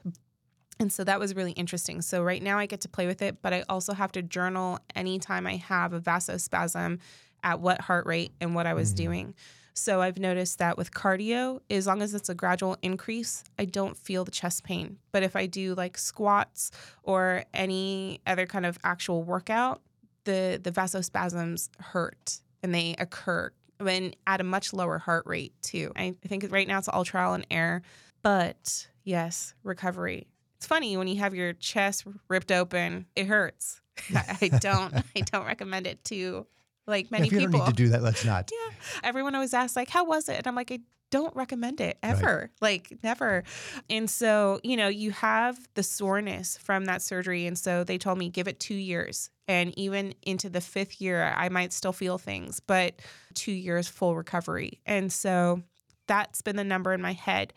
And 0.80 0.94
so 0.94 1.04
that 1.04 1.20
was 1.20 1.36
really 1.36 1.52
interesting. 1.54 2.02
So 2.02 2.24
right 2.24 2.42
now 2.42 2.58
I 2.58 2.66
get 2.66 2.82
to 2.82 2.90
play 2.90 3.08
with 3.08 3.22
it, 3.22 3.42
but 3.42 3.54
I 3.54 3.66
also 3.68 3.94
have 3.94 4.12
to 4.14 4.22
journal 4.22 4.80
anytime 4.96 5.46
I 5.46 5.58
have 5.58 5.92
a 5.94 6.00
vasospasm 6.00 7.00
at 7.44 7.60
what 7.60 7.82
heart 7.82 8.06
rate 8.06 8.32
and 8.40 8.56
what 8.56 8.66
I 8.68 8.74
was 8.74 8.94
Mhm. 8.94 8.98
doing. 8.98 9.36
So 9.80 10.02
I've 10.02 10.20
noticed 10.20 10.60
that 10.60 10.78
with 10.78 10.92
cardio, 10.92 11.62
as 11.70 11.88
long 11.88 12.02
as 12.02 12.14
it's 12.14 12.28
a 12.28 12.36
gradual 12.36 12.78
increase, 12.82 13.46
I 13.58 13.64
don't 13.64 13.96
feel 13.96 14.26
the 14.26 14.32
chest 14.32 14.66
pain. 14.66 14.98
But 15.14 15.24
if 15.24 15.38
I 15.38 15.46
do 15.46 15.74
like 15.74 15.98
squats 15.98 16.72
or 17.02 17.46
any 17.54 18.20
other 18.28 18.46
kind 18.46 18.66
of 18.66 18.78
actual 18.84 19.24
workout, 19.24 19.82
the 20.26 20.60
the 20.62 20.72
vasospasms 20.72 21.70
hurt 21.80 22.42
and 22.62 22.76
they 22.76 22.94
occur 23.00 23.52
when 23.80 24.14
at 24.28 24.42
a 24.42 24.44
much 24.44 24.74
lower 24.74 24.98
heart 24.98 25.24
rate 25.26 25.54
too. 25.62 25.94
I 25.96 26.14
think 26.28 26.46
right 26.50 26.68
now 26.68 26.78
it's 26.78 26.90
all 26.90 27.06
trial 27.06 27.34
and 27.34 27.48
error, 27.50 27.82
but 28.22 28.88
yes, 29.06 29.54
recovery. 29.64 30.28
It's 30.58 30.68
funny 30.68 30.98
when 30.98 31.08
you 31.08 31.20
have 31.20 31.34
your 31.34 31.54
chest 31.54 32.06
ripped 32.28 32.52
open, 32.52 33.06
it 33.16 33.28
hurts. 33.28 33.80
I 34.14 34.50
don't 34.60 34.94
I 35.16 35.22
don't 35.22 35.46
recommend 35.46 35.88
it 35.88 36.04
to 36.06 36.46
like 36.90 37.12
many 37.12 37.28
if 37.28 37.34
you 37.34 37.40
people. 37.40 37.60
don't 37.60 37.68
need 37.68 37.78
to 37.78 37.84
do 37.84 37.90
that, 37.90 38.04
let's 38.04 38.26
not. 38.26 38.52
Yeah. 38.60 38.76
Everyone 39.04 39.36
always 39.36 39.54
asks, 39.54 39.76
like, 39.76 39.90
how 39.90 40.06
was 40.06 40.28
it? 40.30 40.38
And 40.38 40.48
I'm 40.48 40.56
like, 40.56 40.72
I 40.72 40.80
don't 41.12 41.36
recommend 41.36 41.82
it 41.82 41.98
ever. 42.04 42.52
Like, 42.62 42.98
never. 43.04 43.44
And 43.90 44.10
so, 44.10 44.60
you 44.64 44.78
know, 44.78 44.88
you 44.88 45.12
have 45.12 45.60
the 45.76 45.84
soreness 45.84 46.58
from 46.58 46.86
that 46.86 47.02
surgery. 47.02 47.46
And 47.46 47.58
so 47.58 47.84
they 47.84 47.98
told 47.98 48.18
me, 48.18 48.30
give 48.30 48.48
it 48.48 48.60
two 48.60 48.76
years. 48.76 49.30
And 49.48 49.78
even 49.78 50.14
into 50.24 50.50
the 50.50 50.62
fifth 50.62 51.02
year, 51.02 51.34
I 51.36 51.50
might 51.50 51.74
still 51.74 51.94
feel 51.94 52.18
things, 52.18 52.60
but 52.60 53.00
two 53.34 53.52
years 53.52 53.88
full 53.88 54.16
recovery. 54.16 54.82
And 54.86 55.12
so 55.12 55.64
that's 56.08 56.42
been 56.42 56.56
the 56.56 56.64
number 56.64 56.94
in 56.94 57.02
my 57.02 57.14
head. 57.14 57.54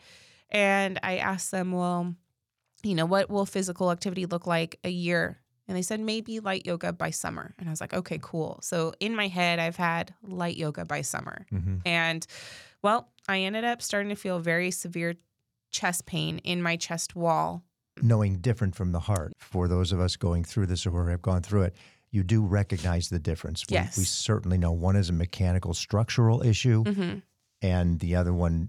And 0.49 0.99
I 1.03 1.17
asked 1.17 1.51
them, 1.51 1.71
well, 1.71 2.15
you 2.83 2.95
know, 2.95 3.05
what 3.05 3.29
will 3.29 3.45
physical 3.45 3.91
activity 3.91 4.25
look 4.25 4.47
like 4.47 4.79
a 4.83 4.89
year 4.89 5.39
and 5.67 5.77
they 5.77 5.81
said 5.81 5.99
maybe 5.99 6.39
light 6.39 6.65
yoga 6.65 6.91
by 6.93 7.09
summer. 7.09 7.53
And 7.57 7.67
I 7.69 7.71
was 7.71 7.81
like, 7.81 7.93
okay, 7.93 8.19
cool. 8.21 8.59
So 8.61 8.93
in 8.99 9.15
my 9.15 9.27
head, 9.27 9.59
I've 9.59 9.75
had 9.77 10.13
light 10.21 10.57
yoga 10.57 10.85
by 10.85 11.01
summer. 11.01 11.45
hmm 11.49 11.77
And 11.85 12.25
well, 12.81 13.09
I 13.27 13.39
ended 13.41 13.63
up 13.63 13.81
starting 13.81 14.09
to 14.09 14.15
feel 14.15 14.39
very 14.39 14.71
severe 14.71 15.15
chest 15.71 16.05
pain 16.05 16.39
in 16.39 16.61
my 16.61 16.75
chest 16.75 17.15
wall. 17.15 17.63
Knowing 18.01 18.37
different 18.37 18.75
from 18.75 18.91
the 18.91 18.99
heart. 18.99 19.33
For 19.39 19.67
those 19.67 19.91
of 19.91 19.99
us 19.99 20.15
going 20.17 20.43
through 20.43 20.65
this 20.65 20.85
or 20.85 20.91
who 20.91 21.07
have 21.07 21.21
gone 21.21 21.41
through 21.41 21.63
it, 21.63 21.75
you 22.11 22.23
do 22.23 22.43
recognize 22.43 23.09
the 23.09 23.19
difference. 23.19 23.65
We, 23.69 23.75
Yes. 23.75 23.97
we 23.97 24.03
certainly 24.03 24.57
know 24.57 24.71
one 24.71 24.95
is 24.95 25.09
a 25.09 25.13
mechanical 25.13 25.73
structural 25.73 26.43
issue, 26.43 26.83
hmm 26.83 27.19
and 27.61 27.99
the 28.01 28.15
other 28.17 28.33
one, 28.33 28.67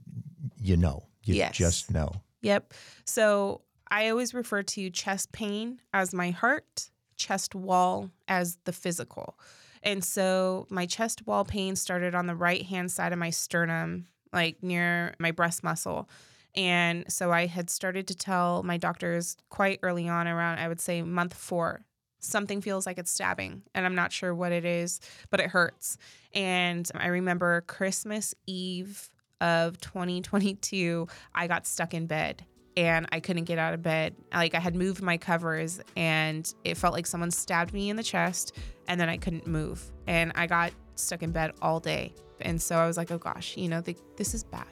you 0.56 0.76
know, 0.76 1.08
you 1.24 1.34
Yes. 1.34 1.56
just 1.56 1.90
know. 1.90 2.12
Yep. 2.42 2.72
So 3.04 3.62
I 3.90 4.08
always 4.08 4.34
refer 4.34 4.62
to 4.62 4.90
chest 4.90 5.32
pain 5.32 5.80
as 5.92 6.14
my 6.14 6.30
heart, 6.30 6.90
chest 7.16 7.54
wall 7.54 8.10
as 8.28 8.58
the 8.64 8.72
physical. 8.72 9.38
And 9.82 10.02
so 10.02 10.66
my 10.70 10.86
chest 10.86 11.26
wall 11.26 11.44
pain 11.44 11.76
started 11.76 12.14
on 12.14 12.26
the 12.26 12.34
right 12.34 12.62
hand 12.62 12.90
side 12.90 13.12
of 13.12 13.18
my 13.18 13.30
sternum, 13.30 14.06
like 14.32 14.62
near 14.62 15.14
my 15.18 15.30
breast 15.30 15.62
muscle. 15.62 16.08
And 16.56 17.04
so 17.08 17.32
I 17.32 17.46
had 17.46 17.68
started 17.68 18.06
to 18.08 18.14
tell 18.14 18.62
my 18.62 18.76
doctors 18.76 19.36
quite 19.50 19.80
early 19.82 20.08
on, 20.08 20.26
around, 20.26 20.58
I 20.58 20.68
would 20.68 20.80
say, 20.80 21.02
month 21.02 21.34
four, 21.34 21.84
something 22.20 22.60
feels 22.62 22.86
like 22.86 22.96
it's 22.96 23.10
stabbing. 23.10 23.62
And 23.74 23.84
I'm 23.84 23.94
not 23.94 24.12
sure 24.12 24.34
what 24.34 24.52
it 24.52 24.64
is, 24.64 25.00
but 25.30 25.40
it 25.40 25.50
hurts. 25.50 25.98
And 26.32 26.90
I 26.94 27.08
remember 27.08 27.62
Christmas 27.62 28.34
Eve 28.46 29.10
of 29.40 29.80
2022, 29.80 31.08
I 31.34 31.46
got 31.48 31.66
stuck 31.66 31.92
in 31.92 32.06
bed 32.06 32.44
and 32.76 33.06
I 33.12 33.20
couldn't 33.20 33.44
get 33.44 33.58
out 33.58 33.74
of 33.74 33.82
bed. 33.82 34.14
Like 34.32 34.54
I 34.54 34.60
had 34.60 34.74
moved 34.74 35.02
my 35.02 35.16
covers 35.16 35.80
and 35.96 36.52
it 36.64 36.76
felt 36.76 36.92
like 36.92 37.06
someone 37.06 37.30
stabbed 37.30 37.72
me 37.72 37.90
in 37.90 37.96
the 37.96 38.02
chest 38.02 38.56
and 38.88 39.00
then 39.00 39.08
I 39.08 39.16
couldn't 39.16 39.46
move. 39.46 39.82
And 40.06 40.32
I 40.34 40.46
got 40.46 40.72
stuck 40.96 41.22
in 41.22 41.32
bed 41.32 41.52
all 41.62 41.80
day. 41.80 42.14
And 42.40 42.60
so 42.60 42.76
I 42.76 42.86
was 42.86 42.96
like, 42.96 43.10
oh 43.10 43.18
gosh, 43.18 43.56
you 43.56 43.68
know, 43.68 43.80
the, 43.80 43.96
this 44.16 44.34
is 44.34 44.44
bad. 44.44 44.66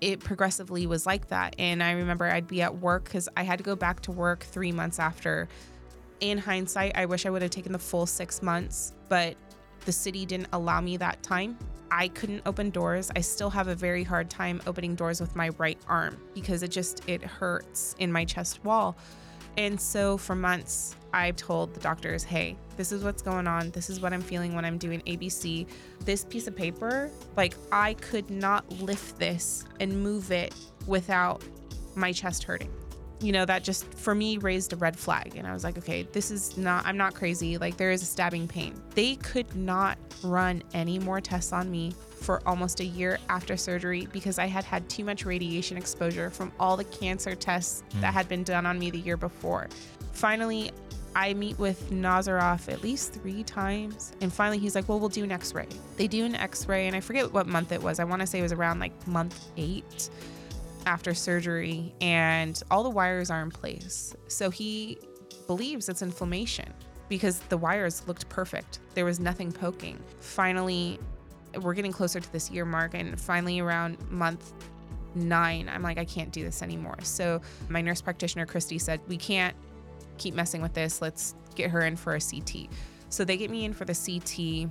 It 0.00 0.20
progressively 0.20 0.86
was 0.86 1.06
like 1.06 1.28
that. 1.28 1.56
And 1.58 1.82
I 1.82 1.92
remember 1.92 2.26
I'd 2.26 2.46
be 2.46 2.62
at 2.62 2.76
work 2.78 3.04
because 3.04 3.28
I 3.36 3.42
had 3.42 3.58
to 3.58 3.64
go 3.64 3.74
back 3.74 4.00
to 4.02 4.12
work 4.12 4.44
three 4.44 4.72
months 4.72 4.98
after. 4.98 5.48
In 6.20 6.38
hindsight, 6.38 6.92
I 6.96 7.06
wish 7.06 7.26
I 7.26 7.30
would 7.30 7.42
have 7.42 7.50
taken 7.50 7.72
the 7.72 7.78
full 7.78 8.06
six 8.06 8.42
months, 8.42 8.92
but 9.08 9.36
the 9.84 9.92
city 9.92 10.26
didn't 10.26 10.48
allow 10.52 10.80
me 10.80 10.96
that 10.98 11.22
time. 11.22 11.56
I 11.90 12.08
couldn't 12.08 12.42
open 12.46 12.70
doors. 12.70 13.10
I 13.16 13.20
still 13.20 13.50
have 13.50 13.68
a 13.68 13.74
very 13.74 14.04
hard 14.04 14.30
time 14.30 14.60
opening 14.66 14.94
doors 14.94 15.20
with 15.20 15.34
my 15.36 15.50
right 15.58 15.78
arm 15.88 16.20
because 16.34 16.62
it 16.62 16.70
just 16.70 17.08
it 17.08 17.22
hurts 17.22 17.94
in 17.98 18.12
my 18.12 18.24
chest 18.24 18.64
wall. 18.64 18.96
And 19.56 19.80
so 19.80 20.16
for 20.16 20.34
months 20.34 20.94
I 21.12 21.32
told 21.32 21.74
the 21.74 21.80
doctors, 21.80 22.22
hey, 22.22 22.56
this 22.76 22.92
is 22.92 23.02
what's 23.02 23.22
going 23.22 23.46
on. 23.46 23.70
This 23.70 23.90
is 23.90 24.00
what 24.00 24.12
I'm 24.12 24.20
feeling 24.20 24.54
when 24.54 24.64
I'm 24.64 24.78
doing 24.78 25.00
ABC. 25.02 25.66
This 26.04 26.24
piece 26.24 26.46
of 26.46 26.54
paper, 26.54 27.10
like, 27.36 27.54
I 27.72 27.94
could 27.94 28.30
not 28.30 28.70
lift 28.80 29.18
this 29.18 29.64
and 29.80 30.02
move 30.02 30.30
it 30.30 30.54
without 30.86 31.42
my 31.94 32.12
chest 32.12 32.44
hurting. 32.44 32.70
You 33.20 33.32
know, 33.32 33.44
that 33.44 33.64
just 33.64 33.92
for 33.94 34.14
me 34.14 34.38
raised 34.38 34.72
a 34.72 34.76
red 34.76 34.96
flag. 34.96 35.34
And 35.36 35.46
I 35.46 35.52
was 35.52 35.64
like, 35.64 35.76
okay, 35.78 36.06
this 36.12 36.30
is 36.30 36.56
not, 36.56 36.86
I'm 36.86 36.96
not 36.96 37.14
crazy. 37.14 37.58
Like, 37.58 37.76
there 37.76 37.90
is 37.90 38.02
a 38.02 38.06
stabbing 38.06 38.46
pain. 38.46 38.80
They 38.94 39.16
could 39.16 39.54
not 39.56 39.98
run 40.22 40.62
any 40.72 40.98
more 40.98 41.20
tests 41.20 41.52
on 41.52 41.70
me 41.70 41.92
for 42.10 42.42
almost 42.46 42.80
a 42.80 42.84
year 42.84 43.18
after 43.28 43.56
surgery 43.56 44.08
because 44.12 44.38
I 44.38 44.46
had 44.46 44.64
had 44.64 44.88
too 44.88 45.04
much 45.04 45.24
radiation 45.24 45.76
exposure 45.76 46.30
from 46.30 46.52
all 46.58 46.76
the 46.76 46.84
cancer 46.84 47.34
tests 47.34 47.82
that 48.00 48.10
hmm. 48.10 48.16
had 48.16 48.28
been 48.28 48.44
done 48.44 48.66
on 48.66 48.78
me 48.78 48.90
the 48.90 48.98
year 48.98 49.16
before. 49.16 49.68
Finally, 50.12 50.70
I 51.14 51.34
meet 51.34 51.58
with 51.58 51.90
Nazaroff 51.90 52.70
at 52.72 52.82
least 52.82 53.14
three 53.14 53.42
times. 53.42 54.12
And 54.20 54.32
finally, 54.32 54.58
he's 54.58 54.74
like, 54.74 54.88
Well, 54.88 55.00
we'll 55.00 55.08
do 55.08 55.24
an 55.24 55.32
x 55.32 55.54
ray. 55.54 55.66
They 55.96 56.06
do 56.06 56.24
an 56.24 56.34
x 56.34 56.68
ray, 56.68 56.86
and 56.86 56.94
I 56.94 57.00
forget 57.00 57.32
what 57.32 57.46
month 57.46 57.72
it 57.72 57.82
was. 57.82 57.98
I 57.98 58.04
want 58.04 58.20
to 58.20 58.26
say 58.26 58.38
it 58.38 58.42
was 58.42 58.52
around 58.52 58.78
like 58.78 59.06
month 59.06 59.48
eight 59.56 60.10
after 60.86 61.14
surgery, 61.14 61.94
and 62.00 62.60
all 62.70 62.82
the 62.82 62.90
wires 62.90 63.30
are 63.30 63.42
in 63.42 63.50
place. 63.50 64.14
So 64.28 64.50
he 64.50 64.98
believes 65.46 65.88
it's 65.88 66.02
inflammation 66.02 66.72
because 67.08 67.40
the 67.40 67.56
wires 67.56 68.06
looked 68.06 68.28
perfect. 68.28 68.80
There 68.94 69.04
was 69.04 69.18
nothing 69.18 69.52
poking. 69.52 69.98
Finally, 70.20 70.98
we're 71.62 71.74
getting 71.74 71.92
closer 71.92 72.20
to 72.20 72.32
this 72.32 72.50
year 72.50 72.64
mark, 72.64 72.94
and 72.94 73.18
finally, 73.18 73.60
around 73.60 73.98
month 74.10 74.52
nine, 75.14 75.68
I'm 75.68 75.82
like, 75.82 75.98
I 75.98 76.04
can't 76.04 76.32
do 76.32 76.44
this 76.44 76.62
anymore. 76.62 76.98
So 77.02 77.40
my 77.68 77.80
nurse 77.80 78.00
practitioner, 78.00 78.46
Christy, 78.46 78.78
said, 78.78 79.00
We 79.08 79.16
can't 79.16 79.56
keep 80.18 80.34
messing 80.34 80.62
with 80.62 80.74
this. 80.74 81.00
Let's 81.00 81.34
get 81.54 81.70
her 81.70 81.80
in 81.80 81.96
for 81.96 82.14
a 82.14 82.20
CT. 82.20 82.68
So 83.08 83.24
they 83.24 83.36
get 83.36 83.50
me 83.50 83.64
in 83.64 83.72
for 83.72 83.84
the 83.84 83.94
CT, 83.94 84.70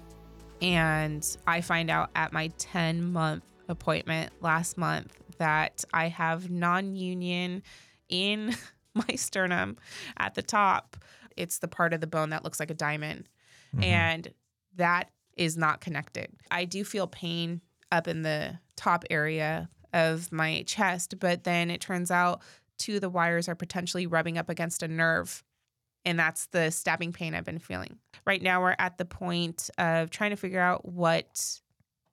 and 0.61 1.37
I 1.45 1.61
find 1.61 1.89
out 1.89 2.11
at 2.15 2.33
my 2.33 2.49
10 2.57 3.11
month 3.11 3.43
appointment 3.69 4.31
last 4.41 4.77
month 4.77 5.19
that 5.37 5.83
I 5.93 6.07
have 6.07 6.49
non 6.49 6.95
union 6.95 7.63
in 8.09 8.55
my 8.93 9.15
sternum 9.15 9.77
at 10.17 10.35
the 10.35 10.41
top. 10.41 10.97
It's 11.35 11.59
the 11.59 11.67
part 11.67 11.93
of 11.93 12.01
the 12.01 12.07
bone 12.07 12.31
that 12.31 12.43
looks 12.43 12.59
like 12.59 12.71
a 12.71 12.75
diamond, 12.75 13.29
mm-hmm. 13.75 13.83
and 13.83 14.33
that 14.75 15.11
is 15.35 15.57
not 15.57 15.81
connected. 15.81 16.31
I 16.49 16.65
do 16.65 16.83
feel 16.83 17.07
pain 17.07 17.61
up 17.91 18.07
in 18.07 18.23
the 18.23 18.59
top 18.75 19.05
area 19.09 19.69
of 19.93 20.31
my 20.31 20.63
chest, 20.67 21.15
but 21.19 21.43
then 21.43 21.69
it 21.69 21.81
turns 21.81 22.11
out 22.11 22.41
two 22.77 22.95
of 22.95 23.01
the 23.01 23.09
wires 23.09 23.47
are 23.47 23.55
potentially 23.55 24.07
rubbing 24.07 24.37
up 24.37 24.49
against 24.49 24.83
a 24.83 24.87
nerve. 24.87 25.43
And 26.05 26.17
that's 26.17 26.47
the 26.47 26.71
stabbing 26.71 27.11
pain 27.11 27.33
I've 27.33 27.43
been 27.43 27.59
feeling. 27.59 27.97
Right 28.25 28.41
now, 28.41 28.61
we're 28.61 28.75
at 28.79 28.97
the 28.97 29.05
point 29.05 29.69
of 29.77 30.09
trying 30.09 30.29
to 30.29 30.37
figure 30.37 30.59
out 30.59 30.87
what 30.87 31.59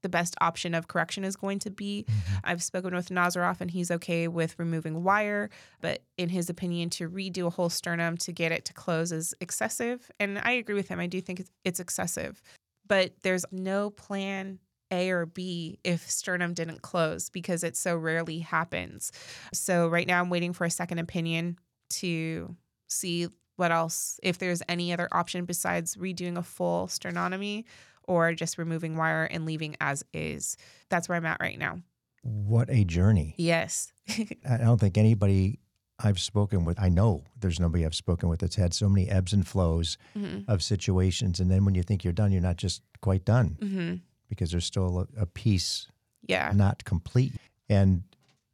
the 0.05 0.09
best 0.11 0.37
option 0.43 0.75
of 0.75 0.87
correction 0.87 1.25
is 1.25 1.35
going 1.35 1.59
to 1.61 1.71
be. 1.71 2.05
Mm-hmm. 2.07 2.37
I've 2.45 2.63
spoken 2.63 2.95
with 2.95 3.09
Nazaroff 3.09 3.63
and 3.63 3.71
he's 3.71 3.91
okay 3.91 4.29
with 4.29 4.55
removing 4.59 5.03
wire, 5.03 5.49
but 5.81 6.05
in 6.19 6.29
his 6.29 6.51
opinion, 6.51 6.91
to 6.91 7.09
redo 7.09 7.47
a 7.47 7.51
whole 7.51 7.71
sternum 7.71 8.19
to 8.19 8.31
get 8.31 8.53
it 8.53 8.67
to 8.67 8.75
close 8.75 9.13
is 9.13 9.35
excessive. 9.41 10.11
And 10.21 10.39
I 10.45 10.53
agree 10.53 10.75
with 10.75 10.89
him. 10.89 11.01
I 11.01 11.07
do 11.07 11.23
think 11.23 11.41
it's, 11.41 11.51
it's 11.65 11.81
excessive, 11.81 12.43
but 12.87 13.15
there's 13.23 13.47
no 13.51 13.89
plan 13.91 14.59
a 14.91 15.09
or 15.11 15.25
B 15.25 15.79
if 15.83 16.09
sternum 16.09 16.53
didn't 16.53 16.83
close 16.83 17.31
because 17.31 17.65
it 17.65 17.75
so 17.75 17.97
rarely 17.97 18.41
happens. 18.41 19.11
So 19.55 19.89
right 19.89 20.07
now 20.07 20.21
I'm 20.21 20.29
waiting 20.29 20.53
for 20.53 20.67
a 20.67 20.71
second 20.71 20.99
opinion 20.99 21.59
to 21.91 22.55
see 22.89 23.29
what 23.57 23.73
else 23.73 24.21
if 24.23 24.37
there's 24.37 24.63
any 24.69 24.93
other 24.93 25.09
option 25.13 25.47
besides 25.47 25.97
redoing 25.97 26.37
a 26.37 26.43
full 26.43 26.89
sternotomy 26.89 27.65
or 28.09 28.35
just 28.35 28.59
removing 28.59 28.97
wire 28.97 29.25
and 29.25 29.45
leaving 29.47 29.77
as 29.81 30.05
is. 30.13 30.57
That's 30.89 31.09
where 31.09 31.17
I'm 31.17 31.27
at 31.27 31.39
right 31.41 31.59
now. 31.59 31.81
What 32.23 32.71
a 32.71 32.85
journey. 32.85 33.35
Yes. 33.37 33.93
I 34.49 34.57
don't 34.59 34.79
think 34.81 34.97
anybody 34.97 35.59
I've 35.99 36.19
spoken 36.21 36.65
with, 36.65 36.81
I 36.81 36.89
know 36.89 37.25
there's 37.39 37.61
nobody 37.61 37.85
I've 37.87 37.95
spoken 37.95 38.29
with 38.29 38.41
that's 38.41 38.57
had 38.57 38.75
so 38.75 38.89
many 38.89 39.09
ebbs 39.09 39.33
and 39.33 39.47
flows 39.47 39.97
Mhm. 40.17 40.45
of 40.49 40.63
situations. 40.63 41.39
And 41.41 41.51
then 41.51 41.65
when 41.65 41.75
you 41.75 41.83
think 41.83 42.03
you're 42.03 42.13
done, 42.13 42.33
you're 42.33 42.41
not 42.43 42.57
just 42.57 42.83
quite 43.01 43.25
done 43.25 43.57
Mhm. 43.61 44.01
because 44.29 44.51
there's 44.51 44.65
still 44.65 45.01
a, 45.17 45.23
a 45.23 45.27
piece 45.27 45.87
Yeah. 46.27 46.51
not 46.55 46.85
complete. 46.85 47.33
And, 47.69 48.03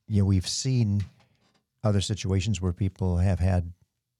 you 0.06 0.22
know, 0.22 0.26
we've 0.26 0.46
seen 0.48 1.04
other 1.82 2.00
situations 2.00 2.60
where 2.60 2.72
people 2.74 3.18
have 3.18 3.38
had 3.38 3.72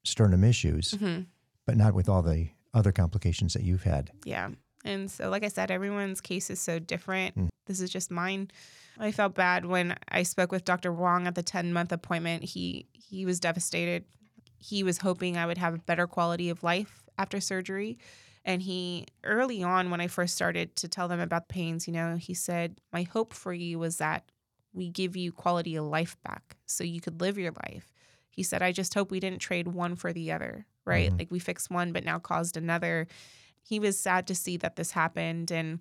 sternum 0.04 0.42
issues, 0.44 0.92
Mhm. 0.92 1.26
but 1.66 1.76
not 1.76 1.92
with 1.94 2.08
all 2.08 2.22
the 2.22 2.48
other 2.72 2.92
complications 2.92 3.52
that 3.52 3.64
you've 3.64 3.82
had. 3.82 4.12
Yeah. 4.24 4.50
And 4.84 5.10
so, 5.10 5.28
like 5.28 5.44
I 5.44 5.48
said, 5.48 5.70
everyone's 5.70 6.20
case 6.20 6.50
is 6.50 6.60
so 6.60 6.78
different. 6.78 7.36
Mm. 7.36 7.48
This 7.66 7.80
is 7.80 7.90
just 7.90 8.10
mine. 8.10 8.50
I 8.98 9.12
felt 9.12 9.34
bad 9.34 9.64
when 9.66 9.96
I 10.08 10.22
spoke 10.22 10.52
with 10.52 10.64
Dr. 10.64 10.92
Wong 10.92 11.26
at 11.26 11.34
the 11.34 11.42
10 11.42 11.72
month 11.72 11.92
appointment. 11.92 12.42
He 12.44 12.86
he 12.92 13.24
was 13.24 13.40
devastated. 13.40 14.04
He 14.58 14.82
was 14.82 14.98
hoping 14.98 15.36
I 15.36 15.46
would 15.46 15.58
have 15.58 15.74
a 15.74 15.78
better 15.78 16.06
quality 16.06 16.50
of 16.50 16.62
life 16.62 17.02
after 17.18 17.40
surgery. 17.40 17.98
And 18.44 18.62
he 18.62 19.06
early 19.24 19.62
on 19.62 19.90
when 19.90 20.00
I 20.00 20.06
first 20.06 20.34
started 20.34 20.74
to 20.76 20.88
tell 20.88 21.08
them 21.08 21.20
about 21.20 21.48
the 21.48 21.52
pains, 21.54 21.86
you 21.86 21.92
know, 21.92 22.16
he 22.16 22.34
said, 22.34 22.80
"My 22.92 23.02
hope 23.02 23.32
for 23.34 23.52
you 23.52 23.78
was 23.78 23.98
that 23.98 24.30
we 24.72 24.88
give 24.88 25.16
you 25.16 25.32
quality 25.32 25.76
of 25.76 25.84
life 25.84 26.16
back 26.22 26.56
so 26.66 26.84
you 26.84 27.00
could 27.00 27.20
live 27.20 27.36
your 27.38 27.52
life." 27.52 27.92
He 28.30 28.42
said, 28.42 28.62
"I 28.62 28.72
just 28.72 28.94
hope 28.94 29.10
we 29.10 29.20
didn't 29.20 29.40
trade 29.40 29.68
one 29.68 29.94
for 29.96 30.12
the 30.12 30.32
other, 30.32 30.66
right? 30.86 31.10
Mhm. 31.12 31.18
Like 31.18 31.30
we 31.30 31.38
fixed 31.38 31.70
one 31.70 31.92
but 31.92 32.04
now 32.04 32.18
caused 32.18 32.56
another." 32.56 33.06
He 33.62 33.78
was 33.78 33.98
sad 33.98 34.26
to 34.26 34.34
see 34.34 34.56
that 34.58 34.76
this 34.76 34.90
happened 34.92 35.50
and 35.50 35.80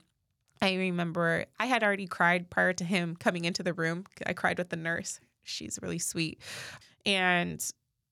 i 0.61 0.75
remember 0.75 1.45
i 1.59 1.65
had 1.65 1.83
already 1.83 2.07
cried 2.07 2.49
prior 2.49 2.73
to 2.73 2.83
him 2.83 3.15
coming 3.15 3.45
into 3.45 3.63
the 3.63 3.73
room. 3.73 4.05
I 4.25 4.33
cried 4.33 4.57
with 4.57 4.69
the 4.69 4.75
nurse. 4.75 5.19
She's 5.43 5.79
really 5.81 5.99
sweet. 5.99 6.41
And 7.05 7.63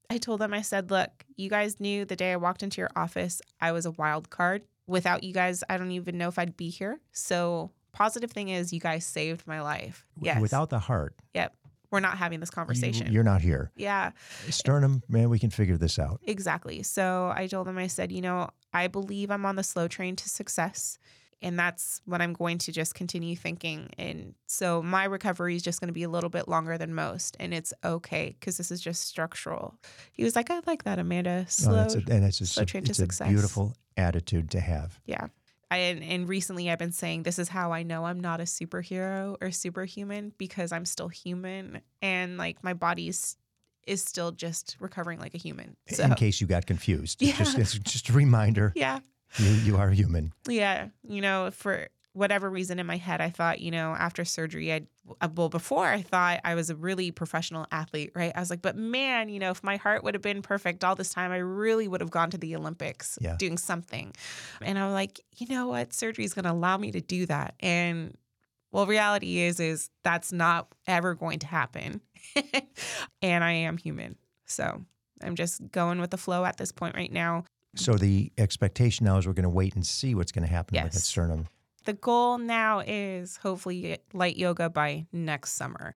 i 0.09 0.17
told 0.17 0.39
them 0.39 0.53
i 0.53 0.61
said 0.61 0.89
look 0.89 1.25
you 1.35 1.49
guys 1.49 1.79
knew 1.79 2.05
the 2.05 2.15
day 2.15 2.31
i 2.31 2.37
walked 2.37 2.63
into 2.63 2.79
your 2.79 2.89
office 2.95 3.41
i 3.59 3.71
was 3.71 3.85
a 3.85 3.91
wild 3.91 4.29
card. 4.29 4.63
Without 4.87 5.23
you 5.23 5.33
guys 5.33 5.63
i 5.69 5.77
don't 5.77 5.91
even 5.91 6.17
know 6.17 6.29
if 6.29 6.39
i'd 6.39 6.55
be 6.57 6.69
here. 6.69 6.99
So 7.11 7.71
positive 7.91 8.31
thing 8.31 8.49
is 8.49 8.71
you 8.71 8.79
guys 8.79 9.05
saved 9.05 9.45
my 9.47 9.61
life. 9.61 10.05
Yes. 10.21 10.39
Without 10.41 10.69
the 10.69 10.79
heart, 10.79 11.15
yep. 11.33 11.53
We're 11.89 12.01
not 12.01 12.17
having 12.17 12.41
this 12.41 12.49
conversation. 12.49 13.11
you're 13.13 13.23
not 13.23 13.41
here. 13.41 13.71
yeah. 13.77 14.11
Sternum, 14.49 15.03
man, 15.07 15.29
we 15.29 15.39
can 15.39 15.49
figure 15.49 15.77
this 15.77 15.97
out. 15.97 16.19
Exactly. 16.27 16.83
So 16.83 17.31
I 17.33 17.47
told 17.47 17.65
them, 17.65 17.77
I 17.77 17.87
said, 17.87 18.11
you 18.11 18.19
know, 18.19 18.49
I 18.73 18.87
believe 18.87 19.31
I'm 19.31 19.45
on 19.45 19.55
the 19.55 19.63
slow 19.63 19.87
train 19.87 20.15
to 20.17 20.29
success. 20.29 20.97
And 21.39 21.59
that's 21.59 22.01
what 22.05 22.19
I'm 22.19 22.33
going 22.33 22.57
to 22.57 22.71
just 22.71 22.95
continue 22.95 23.35
thinking. 23.35 23.91
And 23.99 24.33
so 24.47 24.81
my 24.81 25.03
recovery 25.03 25.55
is 25.55 25.61
just 25.61 25.79
going 25.79 25.89
to 25.89 25.93
be 25.93 26.01
a 26.01 26.09
little 26.09 26.31
bit 26.31 26.47
longer 26.47 26.79
than 26.79 26.95
most. 26.95 27.37
And 27.39 27.53
it's 27.53 27.75
okay 27.85 28.35
because 28.39 28.57
this 28.57 28.71
is 28.71 28.81
just 28.81 29.03
structural. 29.03 29.75
He 30.13 30.23
was 30.23 30.35
like, 30.35 30.49
I 30.49 30.61
like 30.65 30.85
that, 30.85 30.97
Amanda. 30.97 31.41
No, 31.41 31.45
Slow. 31.47 31.73
that's 31.75 31.93
a, 31.93 31.99
and 32.09 32.25
it's, 32.25 32.39
just 32.39 32.53
slow 32.53 32.63
a, 32.63 32.65
train 32.65 32.83
to 32.85 32.89
it's 32.89 32.97
a 32.97 33.03
success. 33.03 33.29
beautiful 33.29 33.75
attitude 33.97 34.49
to 34.51 34.59
have. 34.59 34.99
yeah. 35.05 35.27
I, 35.69 35.77
and, 35.77 36.01
and 36.01 36.29
recently 36.29 36.71
I've 36.71 36.79
been 36.79 36.93
saying 36.93 37.23
this 37.23 37.37
is 37.37 37.49
how 37.49 37.73
I 37.73 37.83
know 37.83 38.05
I'm 38.05 38.21
not 38.21 38.39
a 38.39 38.45
superhero 38.45 39.35
or 39.41 39.51
superhuman 39.51 40.31
because 40.37 40.71
I'm 40.71 40.85
still 40.85 41.09
human 41.09 41.81
and 42.01 42.37
like 42.37 42.63
my 42.63 42.73
body's 42.73 43.35
is 43.87 44.03
still 44.03 44.31
just 44.31 44.75
recovering 44.79 45.19
like 45.19 45.33
a 45.33 45.37
human. 45.37 45.75
So 45.89 46.03
In 46.03 46.13
case 46.15 46.39
you 46.41 46.47
got 46.47 46.65
confused, 46.65 47.21
It's 47.21 47.37
just, 47.37 47.57
it's 47.57 47.73
just 47.91 48.09
a 48.09 48.13
reminder 48.13 48.73
yeah. 48.75 48.99
you, 49.37 49.49
you 49.49 49.77
are 49.77 49.89
human. 49.89 50.33
Yeah, 50.47 50.87
you 51.07 51.21
know, 51.21 51.49
for 51.51 51.87
whatever 52.13 52.49
reason 52.49 52.79
in 52.79 52.87
my 52.87 52.97
head, 52.97 53.21
I 53.21 53.29
thought, 53.29 53.61
you 53.61 53.69
know, 53.69 53.91
after 53.93 54.25
surgery, 54.25 54.73
I 54.73 54.81
uh, 55.21 55.29
well 55.35 55.49
before 55.49 55.85
I 55.85 56.01
thought 56.01 56.41
I 56.43 56.55
was 56.55 56.69
a 56.71 56.75
really 56.75 57.11
professional 57.11 57.67
athlete, 57.71 58.11
right? 58.15 58.31
I 58.35 58.39
was 58.39 58.49
like, 58.49 58.61
but 58.61 58.75
man, 58.75 59.29
you 59.29 59.39
know, 59.39 59.51
if 59.51 59.63
my 59.63 59.77
heart 59.77 60.03
would 60.03 60.15
have 60.15 60.23
been 60.23 60.41
perfect 60.41 60.83
all 60.83 60.95
this 60.95 61.13
time, 61.13 61.31
I 61.31 61.37
really 61.37 61.87
would 61.87 62.01
have 62.01 62.09
gone 62.09 62.31
to 62.31 62.37
the 62.37 62.55
Olympics 62.55 63.17
Yeah. 63.21 63.35
doing 63.37 63.57
something. 63.57 64.13
And 64.61 64.77
I'm 64.79 64.91
like, 64.93 65.21
you 65.37 65.47
know 65.47 65.67
what, 65.67 65.93
surgery 65.93 66.25
is 66.25 66.33
going 66.33 66.45
to 66.45 66.51
allow 66.51 66.77
me 66.77 66.91
to 66.91 67.01
do 67.01 67.25
that. 67.27 67.53
And 67.61 68.17
well, 68.71 68.85
reality 68.85 69.39
is, 69.39 69.59
is 69.59 69.89
that's 70.03 70.33
not 70.33 70.67
ever 70.87 71.13
going 71.15 71.39
to 71.39 71.47
happen. 71.47 72.01
and 73.21 73.43
I 73.43 73.51
am 73.51 73.77
human, 73.77 74.15
so 74.45 74.83
I'm 75.23 75.35
just 75.35 75.71
going 75.71 75.99
with 75.99 76.11
the 76.11 76.17
flow 76.17 76.45
at 76.45 76.57
this 76.57 76.71
point 76.71 76.95
right 76.95 77.11
now. 77.11 77.43
So 77.75 77.93
the 77.93 78.31
expectation 78.37 79.05
now 79.05 79.17
is 79.17 79.27
we're 79.27 79.33
going 79.33 79.43
to 79.43 79.49
wait 79.49 79.75
and 79.75 79.85
see 79.85 80.15
what's 80.15 80.31
going 80.31 80.45
to 80.47 80.51
happen 80.51 80.81
with 80.81 80.93
the 80.93 80.99
sternum. 80.99 81.47
the 81.85 81.93
goal 81.93 82.37
now 82.37 82.81
is 82.85 83.37
hopefully 83.37 83.97
light 84.13 84.35
yoga 84.37 84.69
by 84.69 85.05
next 85.11 85.53
summer. 85.53 85.93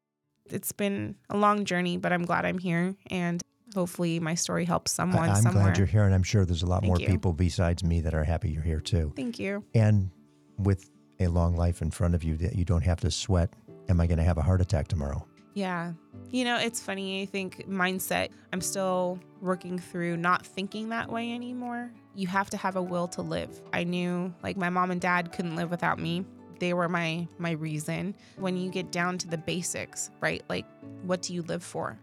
It's 0.50 0.72
been 0.72 1.16
a 1.30 1.38
long 1.38 1.66
journey, 1.66 1.98
but 1.98 2.12
I'm 2.14 2.24
glad 2.24 2.46
I'm 2.46 2.58
here 2.60 2.96
and 3.10 3.42
hopefully 3.74 4.20
my 4.20 4.36
story 4.36 4.66
helps 4.66 4.94
I, 4.94 4.96
someone 4.98 5.30
I'm 5.30 5.36
somewhere. 5.42 5.64
glad 5.64 5.78
you're 5.78 5.88
here, 5.88 6.04
and 6.04 6.14
I'm 6.14 6.24
sure 6.24 6.46
there's 6.46 6.62
a 6.64 6.68
lot 6.68 6.82
Thank 6.82 6.90
more 6.90 7.00
you. 7.00 7.08
people 7.08 7.34
besides 7.34 7.84
me 7.84 8.02
that 8.02 8.14
are 8.14 8.24
happy 8.24 8.50
you're 8.50 8.62
here 8.62 8.82
too. 8.82 9.14
Thank 9.16 9.40
you. 9.40 9.64
And 9.74 10.12
with 10.58 10.90
a 11.20 11.28
long 11.28 11.56
life 11.56 11.82
in 11.82 11.90
front 11.90 12.16
of 12.16 12.24
you, 12.24 12.36
that 12.38 12.56
you 12.56 12.66
don't 12.66 12.84
have 12.84 13.00
to 13.02 13.12
sweat. 13.12 13.54
Am 13.90 14.00
I 14.02 14.08
going 14.08 14.18
to 14.18 14.24
have 14.24 14.38
a 14.38 14.42
heart 14.42 14.62
attack 14.62 14.88
tomorrow? 14.88 15.26
Yeah. 15.54 15.94
You 16.30 16.46
know, 16.46 16.58
it's 16.58 16.80
funny. 16.80 17.22
I 17.22 17.26
think 17.26 17.68
mindset, 17.68 18.30
I'm 18.54 18.62
still 18.62 19.20
working 19.42 19.78
through 19.80 20.18
not 20.18 20.46
thinking 20.46 20.90
that 20.90 21.12
way 21.12 21.34
anymore. 21.34 21.92
You 22.16 22.28
have 22.28 22.50
to 22.52 22.58
have 22.58 22.76
a 22.76 22.82
will 22.82 23.08
to 23.10 23.22
live. 23.22 23.62
I 23.74 23.84
knew 23.84 24.34
like 24.44 24.58
my 24.58 24.70
mom 24.70 24.92
and 24.92 25.02
dad 25.02 25.32
couldn't 25.32 25.56
live 25.56 25.72
without 25.72 26.00
me. 26.00 26.26
They 26.60 26.74
were 26.74 26.88
my 26.88 27.28
my 27.38 27.52
reason. 27.52 28.16
When 28.38 28.56
you 28.56 28.70
get 28.70 28.92
down 28.92 29.18
to 29.20 29.28
the 29.28 29.38
basics, 29.38 30.12
right? 30.22 30.44
Like 30.48 30.66
what 31.04 31.22
do 31.22 31.34
you 31.34 31.42
live 31.44 31.64
for? 31.64 32.00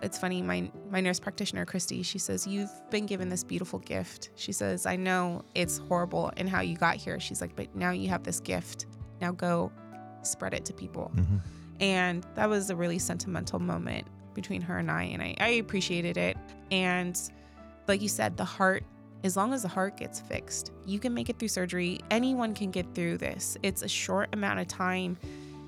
It's 0.00 0.16
funny, 0.16 0.42
my 0.42 0.70
my 0.90 1.00
nurse 1.00 1.18
practitioner 1.18 1.64
Christy, 1.66 2.02
she 2.02 2.18
says, 2.18 2.46
"You've 2.46 2.70
been 2.90 3.04
given 3.04 3.28
this 3.28 3.42
beautiful 3.42 3.80
gift." 3.80 4.30
She 4.36 4.52
says, 4.52 4.86
"I 4.86 4.96
know 4.96 5.44
it's 5.54 5.78
horrible 5.78 6.32
and 6.36 6.48
how 6.48 6.60
you 6.60 6.76
got 6.76 6.96
here." 6.96 7.18
She's 7.18 7.40
like, 7.40 7.56
"But 7.56 7.74
now 7.74 7.90
you 7.90 8.08
have 8.08 8.22
this 8.22 8.38
gift. 8.38 8.86
Now 9.20 9.32
go 9.32 9.72
spread 10.22 10.54
it 10.54 10.64
to 10.66 10.72
people." 10.72 11.10
Mm-hmm. 11.16 11.36
And 11.80 12.26
that 12.34 12.48
was 12.48 12.70
a 12.70 12.76
really 12.76 12.98
sentimental 12.98 13.58
moment 13.58 14.06
between 14.34 14.62
her 14.62 14.78
and 14.78 14.90
I, 14.90 15.04
and 15.04 15.22
I, 15.22 15.34
I 15.40 15.48
appreciated 15.50 16.16
it. 16.16 16.36
And 16.70 17.20
like 17.86 18.02
you 18.02 18.08
said, 18.08 18.36
the 18.36 18.44
heart, 18.44 18.84
as 19.24 19.36
long 19.36 19.52
as 19.52 19.62
the 19.62 19.68
heart 19.68 19.96
gets 19.96 20.20
fixed, 20.20 20.72
you 20.86 20.98
can 20.98 21.12
make 21.12 21.28
it 21.28 21.38
through 21.38 21.48
surgery. 21.48 22.00
Anyone 22.10 22.54
can 22.54 22.70
get 22.70 22.94
through 22.94 23.18
this. 23.18 23.56
It's 23.62 23.82
a 23.82 23.88
short 23.88 24.28
amount 24.32 24.60
of 24.60 24.68
time. 24.68 25.18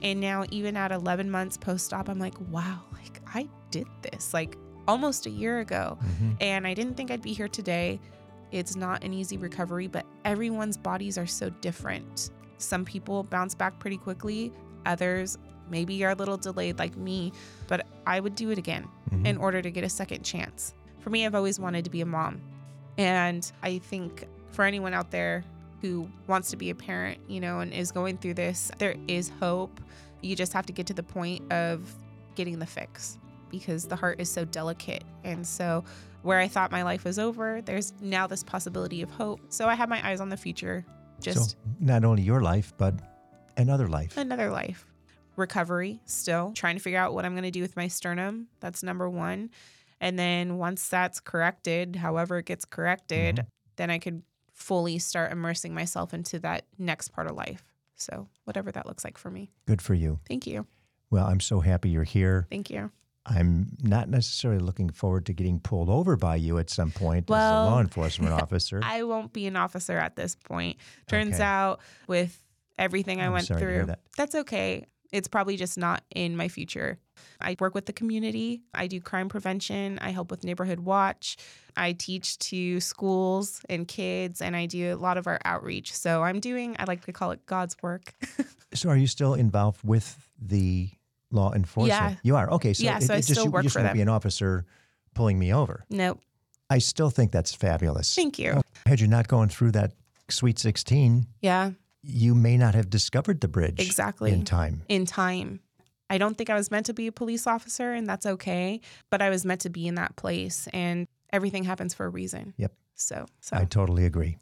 And 0.03 0.20
now, 0.20 0.44
even 0.51 0.77
at 0.77 0.92
11 0.92 1.31
months 1.31 1.57
post 1.57 1.92
op, 1.92 2.09
I'm 2.09 2.18
like, 2.18 2.35
wow, 2.49 2.81
like 2.92 3.20
I 3.35 3.49
did 3.70 3.87
this 4.03 4.33
like 4.33 4.57
almost 4.88 5.27
a 5.27 5.31
year 5.31 5.61
ago. 5.61 5.99
Mm-hmm. 6.01 6.31
And 6.40 6.66
I 6.66 6.75
didn't 6.75 6.94
think 6.96 7.11
I'd 7.11 7.23
be 7.23 7.33
here 7.33 7.49
today. 7.49 8.01
It's 8.51 8.77
not 8.77 9.05
an 9.05 9.12
easy 9.12 9.37
recovery, 9.37 9.87
but 9.87 10.07
everyone's 10.25 10.77
bodies 10.77 11.18
are 11.18 11.27
so 11.27 11.51
different. 11.61 12.31
Some 12.59 12.85
people 12.85 13.23
bounce 13.25 13.55
back 13.55 13.79
pretty 13.79 13.96
quickly, 13.96 14.53
others 14.87 15.38
maybe 15.71 15.95
you're 15.95 16.11
a 16.11 16.15
little 16.15 16.37
delayed 16.37 16.79
like 16.79 16.97
me, 16.97 17.33
but 17.69 17.87
I 18.07 18.21
would 18.21 18.35
do 18.35 18.51
it 18.51 18.59
again 18.59 18.87
Mhm. 19.11 19.27
in 19.27 19.37
order 19.39 19.63
to 19.63 19.71
get 19.71 19.85
a 19.85 19.89
second 19.89 20.23
chance. 20.25 20.75
For 21.01 21.11
me, 21.11 21.25
I've 21.25 21.35
always 21.35 21.59
wanted 21.59 21.85
to 21.85 21.91
be 21.91 22.01
a 22.01 22.07
mom. 22.07 22.41
And 22.99 23.51
I 23.63 23.79
think 23.79 24.27
for 24.53 24.65
anyone 24.65 24.93
out 24.95 25.11
there 25.11 25.45
who 25.81 26.09
wants 26.27 26.51
to 26.51 26.57
be 26.57 26.69
a 26.71 26.75
parent, 26.75 27.19
you 27.29 27.41
know, 27.41 27.61
and 27.61 27.73
is 27.73 27.91
going 27.93 28.19
through 28.19 28.35
this, 28.35 28.71
there 28.79 28.97
is 29.09 29.31
hope. 29.41 29.81
You 30.21 30.37
just 30.37 30.53
have 30.53 30.67
to 30.67 30.73
get 30.73 30.87
to 30.89 30.95
the 30.95 31.03
point 31.03 31.51
of 31.53 31.95
getting 32.35 32.59
the 32.59 32.67
fix 32.67 33.19
because 33.51 33.87
the 33.87 33.97
heart 33.97 34.21
is 34.21 34.31
so 34.31 34.45
delicate. 34.45 35.05
And 35.25 35.47
so, 35.47 35.85
where 36.23 36.39
I 36.39 36.49
thought 36.49 36.71
my 36.71 36.83
life 36.83 37.05
was 37.05 37.19
over, 37.19 37.63
there's 37.63 37.95
now 38.03 38.27
this 38.27 38.45
possibility 38.45 39.01
of 39.01 39.11
hope. 39.11 39.41
So, 39.49 39.67
I 39.67 39.75
have 39.75 39.89
my 39.89 40.07
eyes 40.07 40.21
on 40.21 40.29
the 40.29 40.37
future, 40.37 40.85
just 41.21 41.53
so 41.53 41.57
not 41.81 42.05
only 42.05 42.23
your 42.23 42.43
life, 42.43 42.75
but 42.77 42.95
another 43.57 43.89
life. 43.89 44.17
another 44.19 44.51
life. 44.51 44.85
Recovery, 45.40 46.00
still 46.05 46.53
trying 46.55 46.76
to 46.76 46.83
figure 46.83 46.98
out 46.98 47.14
what 47.14 47.24
I'm 47.24 47.33
going 47.33 47.42
to 47.44 47.50
do 47.50 47.62
with 47.62 47.76
my 47.76 47.88
sternum. 47.88 48.46
That's 48.61 48.83
number 48.83 49.09
one. 49.11 49.50
And 50.00 50.18
then 50.18 50.57
once 50.59 50.88
that's 50.88 51.20
corrected, 51.20 51.96
however 51.96 52.38
it 52.38 52.46
gets 52.46 52.64
corrected, 52.64 53.37
Mhm. 53.37 53.46
then 53.76 53.90
I 53.90 53.98
could 53.98 54.22
fully 54.53 54.98
start 54.98 55.33
immersing 55.33 55.74
myself 55.74 56.14
into 56.14 56.38
that 56.40 56.66
next 56.79 57.09
part 57.09 57.26
of 57.26 57.35
life. 57.37 57.64
So, 57.96 58.29
whatever 58.44 58.70
that 58.72 58.87
looks 58.87 59.05
like 59.05 59.18
for 59.18 59.31
me. 59.31 59.50
Good 59.66 59.83
for 59.83 59.94
you. 59.94 60.20
Thank 60.29 60.46
you. 60.46 60.66
Well, 61.11 61.26
I'm 61.26 61.40
so 61.40 61.61
happy 61.61 61.90
you're 61.90 62.05
here. 62.05 62.46
Thank 62.50 62.70
you. 62.70 62.90
I'm 63.26 63.76
not 63.83 64.09
necessarily 64.09 64.61
looking 64.61 64.88
forward 64.88 65.26
to 65.26 65.35
getting 65.35 65.61
pulled 65.61 65.90
over 65.90 66.16
by 66.16 66.37
you 66.37 66.57
at 66.59 66.70
some 66.70 66.90
point 66.90 67.31
as 67.31 67.37
a 67.53 67.64
law 67.64 67.81
enforcement 67.81 68.33
officer. 68.42 68.81
I 68.83 69.03
won't 69.03 69.33
be 69.35 69.46
an 69.46 69.57
officer 69.57 69.98
at 69.98 70.16
this 70.16 70.35
point. 70.35 70.79
Turns 71.07 71.35
Okay. 71.35 71.42
out, 71.42 71.81
with 72.07 72.42
everything 72.79 73.20
I 73.20 73.26
I'm 73.26 73.33
went 73.33 73.46
sorry 73.46 73.61
to 73.61 73.66
hear 73.66 73.76
through, 73.81 73.87
that. 73.87 74.00
that's 74.16 74.35
okay. 74.35 74.87
It's 75.12 75.29
probably 75.29 75.57
just 75.57 75.77
not 75.77 76.03
in 76.14 76.37
my 76.37 76.49
future. 76.49 76.99
I 77.40 77.57
work 77.59 77.75
with 77.75 77.87
the 77.87 77.92
community. 77.92 78.62
I 78.75 78.87
do 78.87 79.01
crime 79.01 79.29
prevention. 79.29 79.99
I 80.01 80.11
help 80.11 80.31
with 80.31 80.44
Neighborhood 80.44 80.81
Watch. 80.81 81.37
I 81.77 81.92
teach 81.92 82.38
to 82.51 82.81
schools 82.81 83.61
and 83.68 83.87
kids, 83.88 84.40
and 84.40 84.55
I 84.55 84.66
do 84.66 84.94
a 84.94 84.96
lot 84.96 85.18
of 85.18 85.27
our 85.27 85.40
outreach. 85.44 85.92
So 85.94 86.23
I'm 86.23 86.38
doing, 86.40 86.77
I 86.79 86.85
like 86.85 87.05
to 87.07 87.12
call 87.12 87.31
it 87.33 87.44
God's 87.46 87.77
work. 87.83 88.14
So 88.73 88.88
are 88.88 88.96
you 88.96 89.09
still 89.09 89.35
involved 89.35 89.81
with 89.83 90.31
the 90.40 90.90
law 91.33 91.53
enforcement? 91.53 91.88
Yeah. 92.12 92.14
You 92.23 92.37
are. 92.37 92.49
Okay. 92.53 92.73
So 92.73 92.85
Yeah, 92.85 92.99
it, 92.99 93.03
so 93.03 93.14
I 93.14 93.16
it 93.16 93.23
just, 93.23 93.33
still 93.33 93.46
you, 93.46 93.51
work 93.51 93.64
you 93.64 93.66
just 93.66 93.73
for 93.75 93.81
won't 93.81 93.88
them. 93.88 93.96
be 93.96 94.03
an 94.03 94.09
officer 94.09 94.64
pulling 95.12 95.40
me 95.40 95.53
over. 95.53 95.85
nope. 95.90 96.20
I 96.70 96.79
still 96.79 97.11
think 97.11 97.33
that's 97.33 97.53
fabulous. 97.53 98.14
Thank 98.14 98.38
you. 98.38 98.62
Had 98.87 99.01
you 99.01 99.09
not 99.09 99.27
gone 99.27 99.49
through 99.49 99.73
that 99.73 99.90
sweet 100.29 100.61
16, 100.61 101.27
Yeah, 101.42 101.73
you 102.03 102.35
may 102.35 102.57
not 102.57 102.75
have 102.75 102.91
discovered 102.91 103.41
the 103.41 103.49
bridge 103.49 103.81
exactly. 103.81 104.33
in 104.33 104.45
time. 104.45 104.83
in 104.89 105.07
time. 105.07 105.61
I 106.09 106.19
don't 106.19 106.37
think 106.37 106.51
I 106.51 106.55
was 106.55 106.71
meant 106.71 106.87
to 106.87 106.93
be 106.93 107.07
a 107.07 107.13
police 107.13 107.47
officer, 107.47 107.93
and 107.93 108.07
that's 108.07 108.27
okay. 108.27 108.81
But 109.11 109.23
I 109.23 109.31
was 109.31 109.45
meant 109.45 109.61
to 109.63 109.71
be 109.71 109.87
in 109.87 109.95
that 109.95 110.17
place, 110.17 110.69
and 110.73 111.07
everything 111.33 111.65
happens 111.65 111.95
for 111.95 112.07
a 112.07 112.09
reason. 112.09 112.55
Yep. 112.57 112.73
So, 112.95 113.27
so 113.41 113.57
I 113.57 113.65
totally 113.65 114.05
agree. 114.05 114.39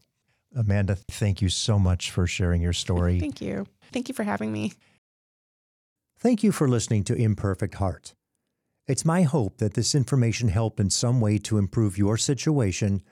Amanda, 0.56 0.96
thank 0.96 1.42
you 1.42 1.50
so 1.50 1.78
much 1.78 2.10
for 2.10 2.26
sharing 2.26 2.62
your 2.62 2.72
story. 2.72 3.20
thank 3.20 3.40
you. 3.40 3.66
Thank 3.92 4.08
you 4.08 4.14
for 4.14 4.22
having 4.22 4.52
me. 4.52 4.72
Thank 6.18 6.42
you 6.42 6.52
for 6.52 6.66
listening 6.66 7.04
to 7.04 7.14
Imperfect 7.14 7.74
Heart. 7.76 8.14
It's 8.88 9.04
my 9.04 9.22
hope 9.22 9.58
that 9.58 9.74
this 9.74 9.94
information 9.94 10.48
helped 10.48 10.80
in 10.80 10.88
some 10.90 11.20
way 11.20 11.38
to 11.38 11.58
improve 11.58 11.98
your 11.98 12.16
situation 12.16 13.02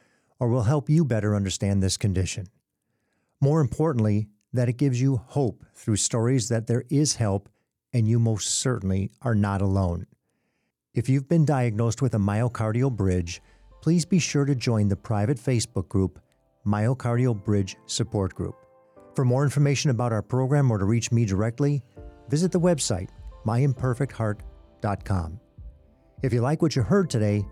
or 0.41 0.49
will 0.49 0.63
help 0.63 0.89
you 0.89 1.05
better 1.05 1.37
understand 1.37 1.83
this 1.83 1.99
condition. 1.99 2.47
More 3.41 3.61
importantly, 3.61 4.29
that 4.53 4.69
it 4.69 4.77
gives 4.77 5.01
you 5.01 5.17
hope 5.27 5.65
through 5.75 5.97
stories 5.97 6.49
that 6.49 6.67
there 6.67 6.85
is 6.91 7.17
help 7.17 7.49
and 7.93 8.09
you 8.09 8.19
most 8.19 8.49
certainly 8.61 9.11
are 9.23 9.35
not 9.35 9.63
alone. 9.63 10.07
If 10.95 11.09
you've 11.09 11.29
been 11.29 11.45
diagnosed 11.45 12.03
with 12.03 12.15
a 12.15 12.19
myocardial 12.19 12.91
bridge, 12.91 13.43
please 13.83 14.05
be 14.05 14.19
sure 14.19 14.45
to 14.45 14.55
join 14.55 14.89
the 14.89 14.97
private 14.97 15.39
Facebook 15.39 15.89
group 15.89 16.21
Myocardial 16.67 17.45
Bridge 17.45 17.77
Support 17.87 18.35
Group. 18.35 18.57
For 19.15 19.25
more 19.25 19.45
information 19.45 19.91
about 19.91 20.13
our 20.13 20.23
program 20.23 20.71
or 20.71 20.79
to 20.79 20.85
reach 20.85 21.13
me 21.13 21.25
directly, 21.25 21.83
visit 22.29 22.53
the 22.53 22.61
website 22.61 23.09
myimperfectheart.com. 23.47 25.41
If 26.23 26.33
you 26.33 26.41
like 26.41 26.63
what 26.63 26.75
you 26.75 26.83
heard 26.83 27.09
today, 27.09 27.45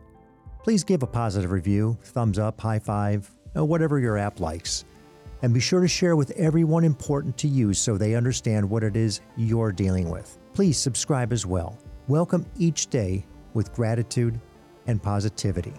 please 0.64 0.83
give 0.83 1.02
a 1.02 1.07
positive 1.07 1.52
review, 1.52 1.96
thumbs 2.02 2.38
up, 2.38 2.61
high 2.61 2.80
five, 2.80 3.30
or 3.54 3.64
whatever 3.64 3.98
your 4.00 4.18
app 4.18 4.40
likes. 4.40 4.85
And 5.44 5.52
be 5.52 5.61
sure 5.61 5.83
to 5.83 5.88
share 5.88 6.16
with 6.16 6.30
everyone 6.38 6.85
important 6.85 7.37
to 7.37 7.48
you 7.48 7.74
so 7.74 7.98
they 7.98 8.14
understand 8.14 8.70
what 8.70 8.83
it 8.83 8.96
is 8.96 9.20
you're 9.37 9.72
dealing 9.72 10.09
with. 10.09 10.38
Please 10.54 10.78
subscribe 10.78 11.35
as 11.35 11.44
well. 11.44 11.78
Welcome 12.09 12.46
each 12.57 12.87
day 12.87 13.26
with 13.52 13.70
gratitude 13.74 14.40
and 14.87 15.02
positivity. 15.02 15.74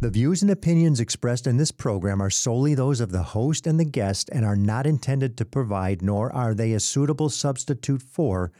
The 0.00 0.08
views 0.08 0.40
and 0.40 0.50
opinions 0.50 0.98
expressed 0.98 1.46
in 1.46 1.58
this 1.58 1.72
program 1.72 2.22
are 2.22 2.30
solely 2.30 2.74
those 2.74 3.02
of 3.02 3.12
the 3.12 3.22
host 3.22 3.66
and 3.66 3.78
the 3.78 3.84
guest 3.84 4.30
and 4.32 4.46
are 4.46 4.56
not 4.56 4.86
intended 4.86 5.36
to 5.36 5.44
provide, 5.44 6.00
nor 6.00 6.34
are 6.34 6.54
they 6.54 6.72
a 6.72 6.80
suitable 6.80 7.28
substitute 7.28 8.00
for, 8.00 8.50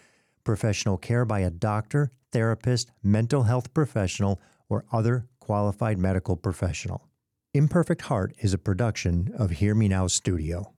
professional 0.44 0.96
care 0.96 1.24
by 1.24 1.40
a 1.40 1.50
doctor, 1.50 2.12
therapist, 2.32 2.90
mental 3.02 3.44
health 3.44 3.72
professional, 3.74 4.40
or 4.68 4.84
other 4.92 5.26
qualified 5.40 5.98
medical 5.98 6.36
professional. 6.36 7.08
Imperfect 7.52 8.02
Heart 8.02 8.34
is 8.38 8.54
a 8.54 8.58
production 8.58 9.32
of 9.36 9.50
Hear 9.50 9.74
Me 9.74 9.88
Now 9.88 10.06
Studio. 10.06 10.72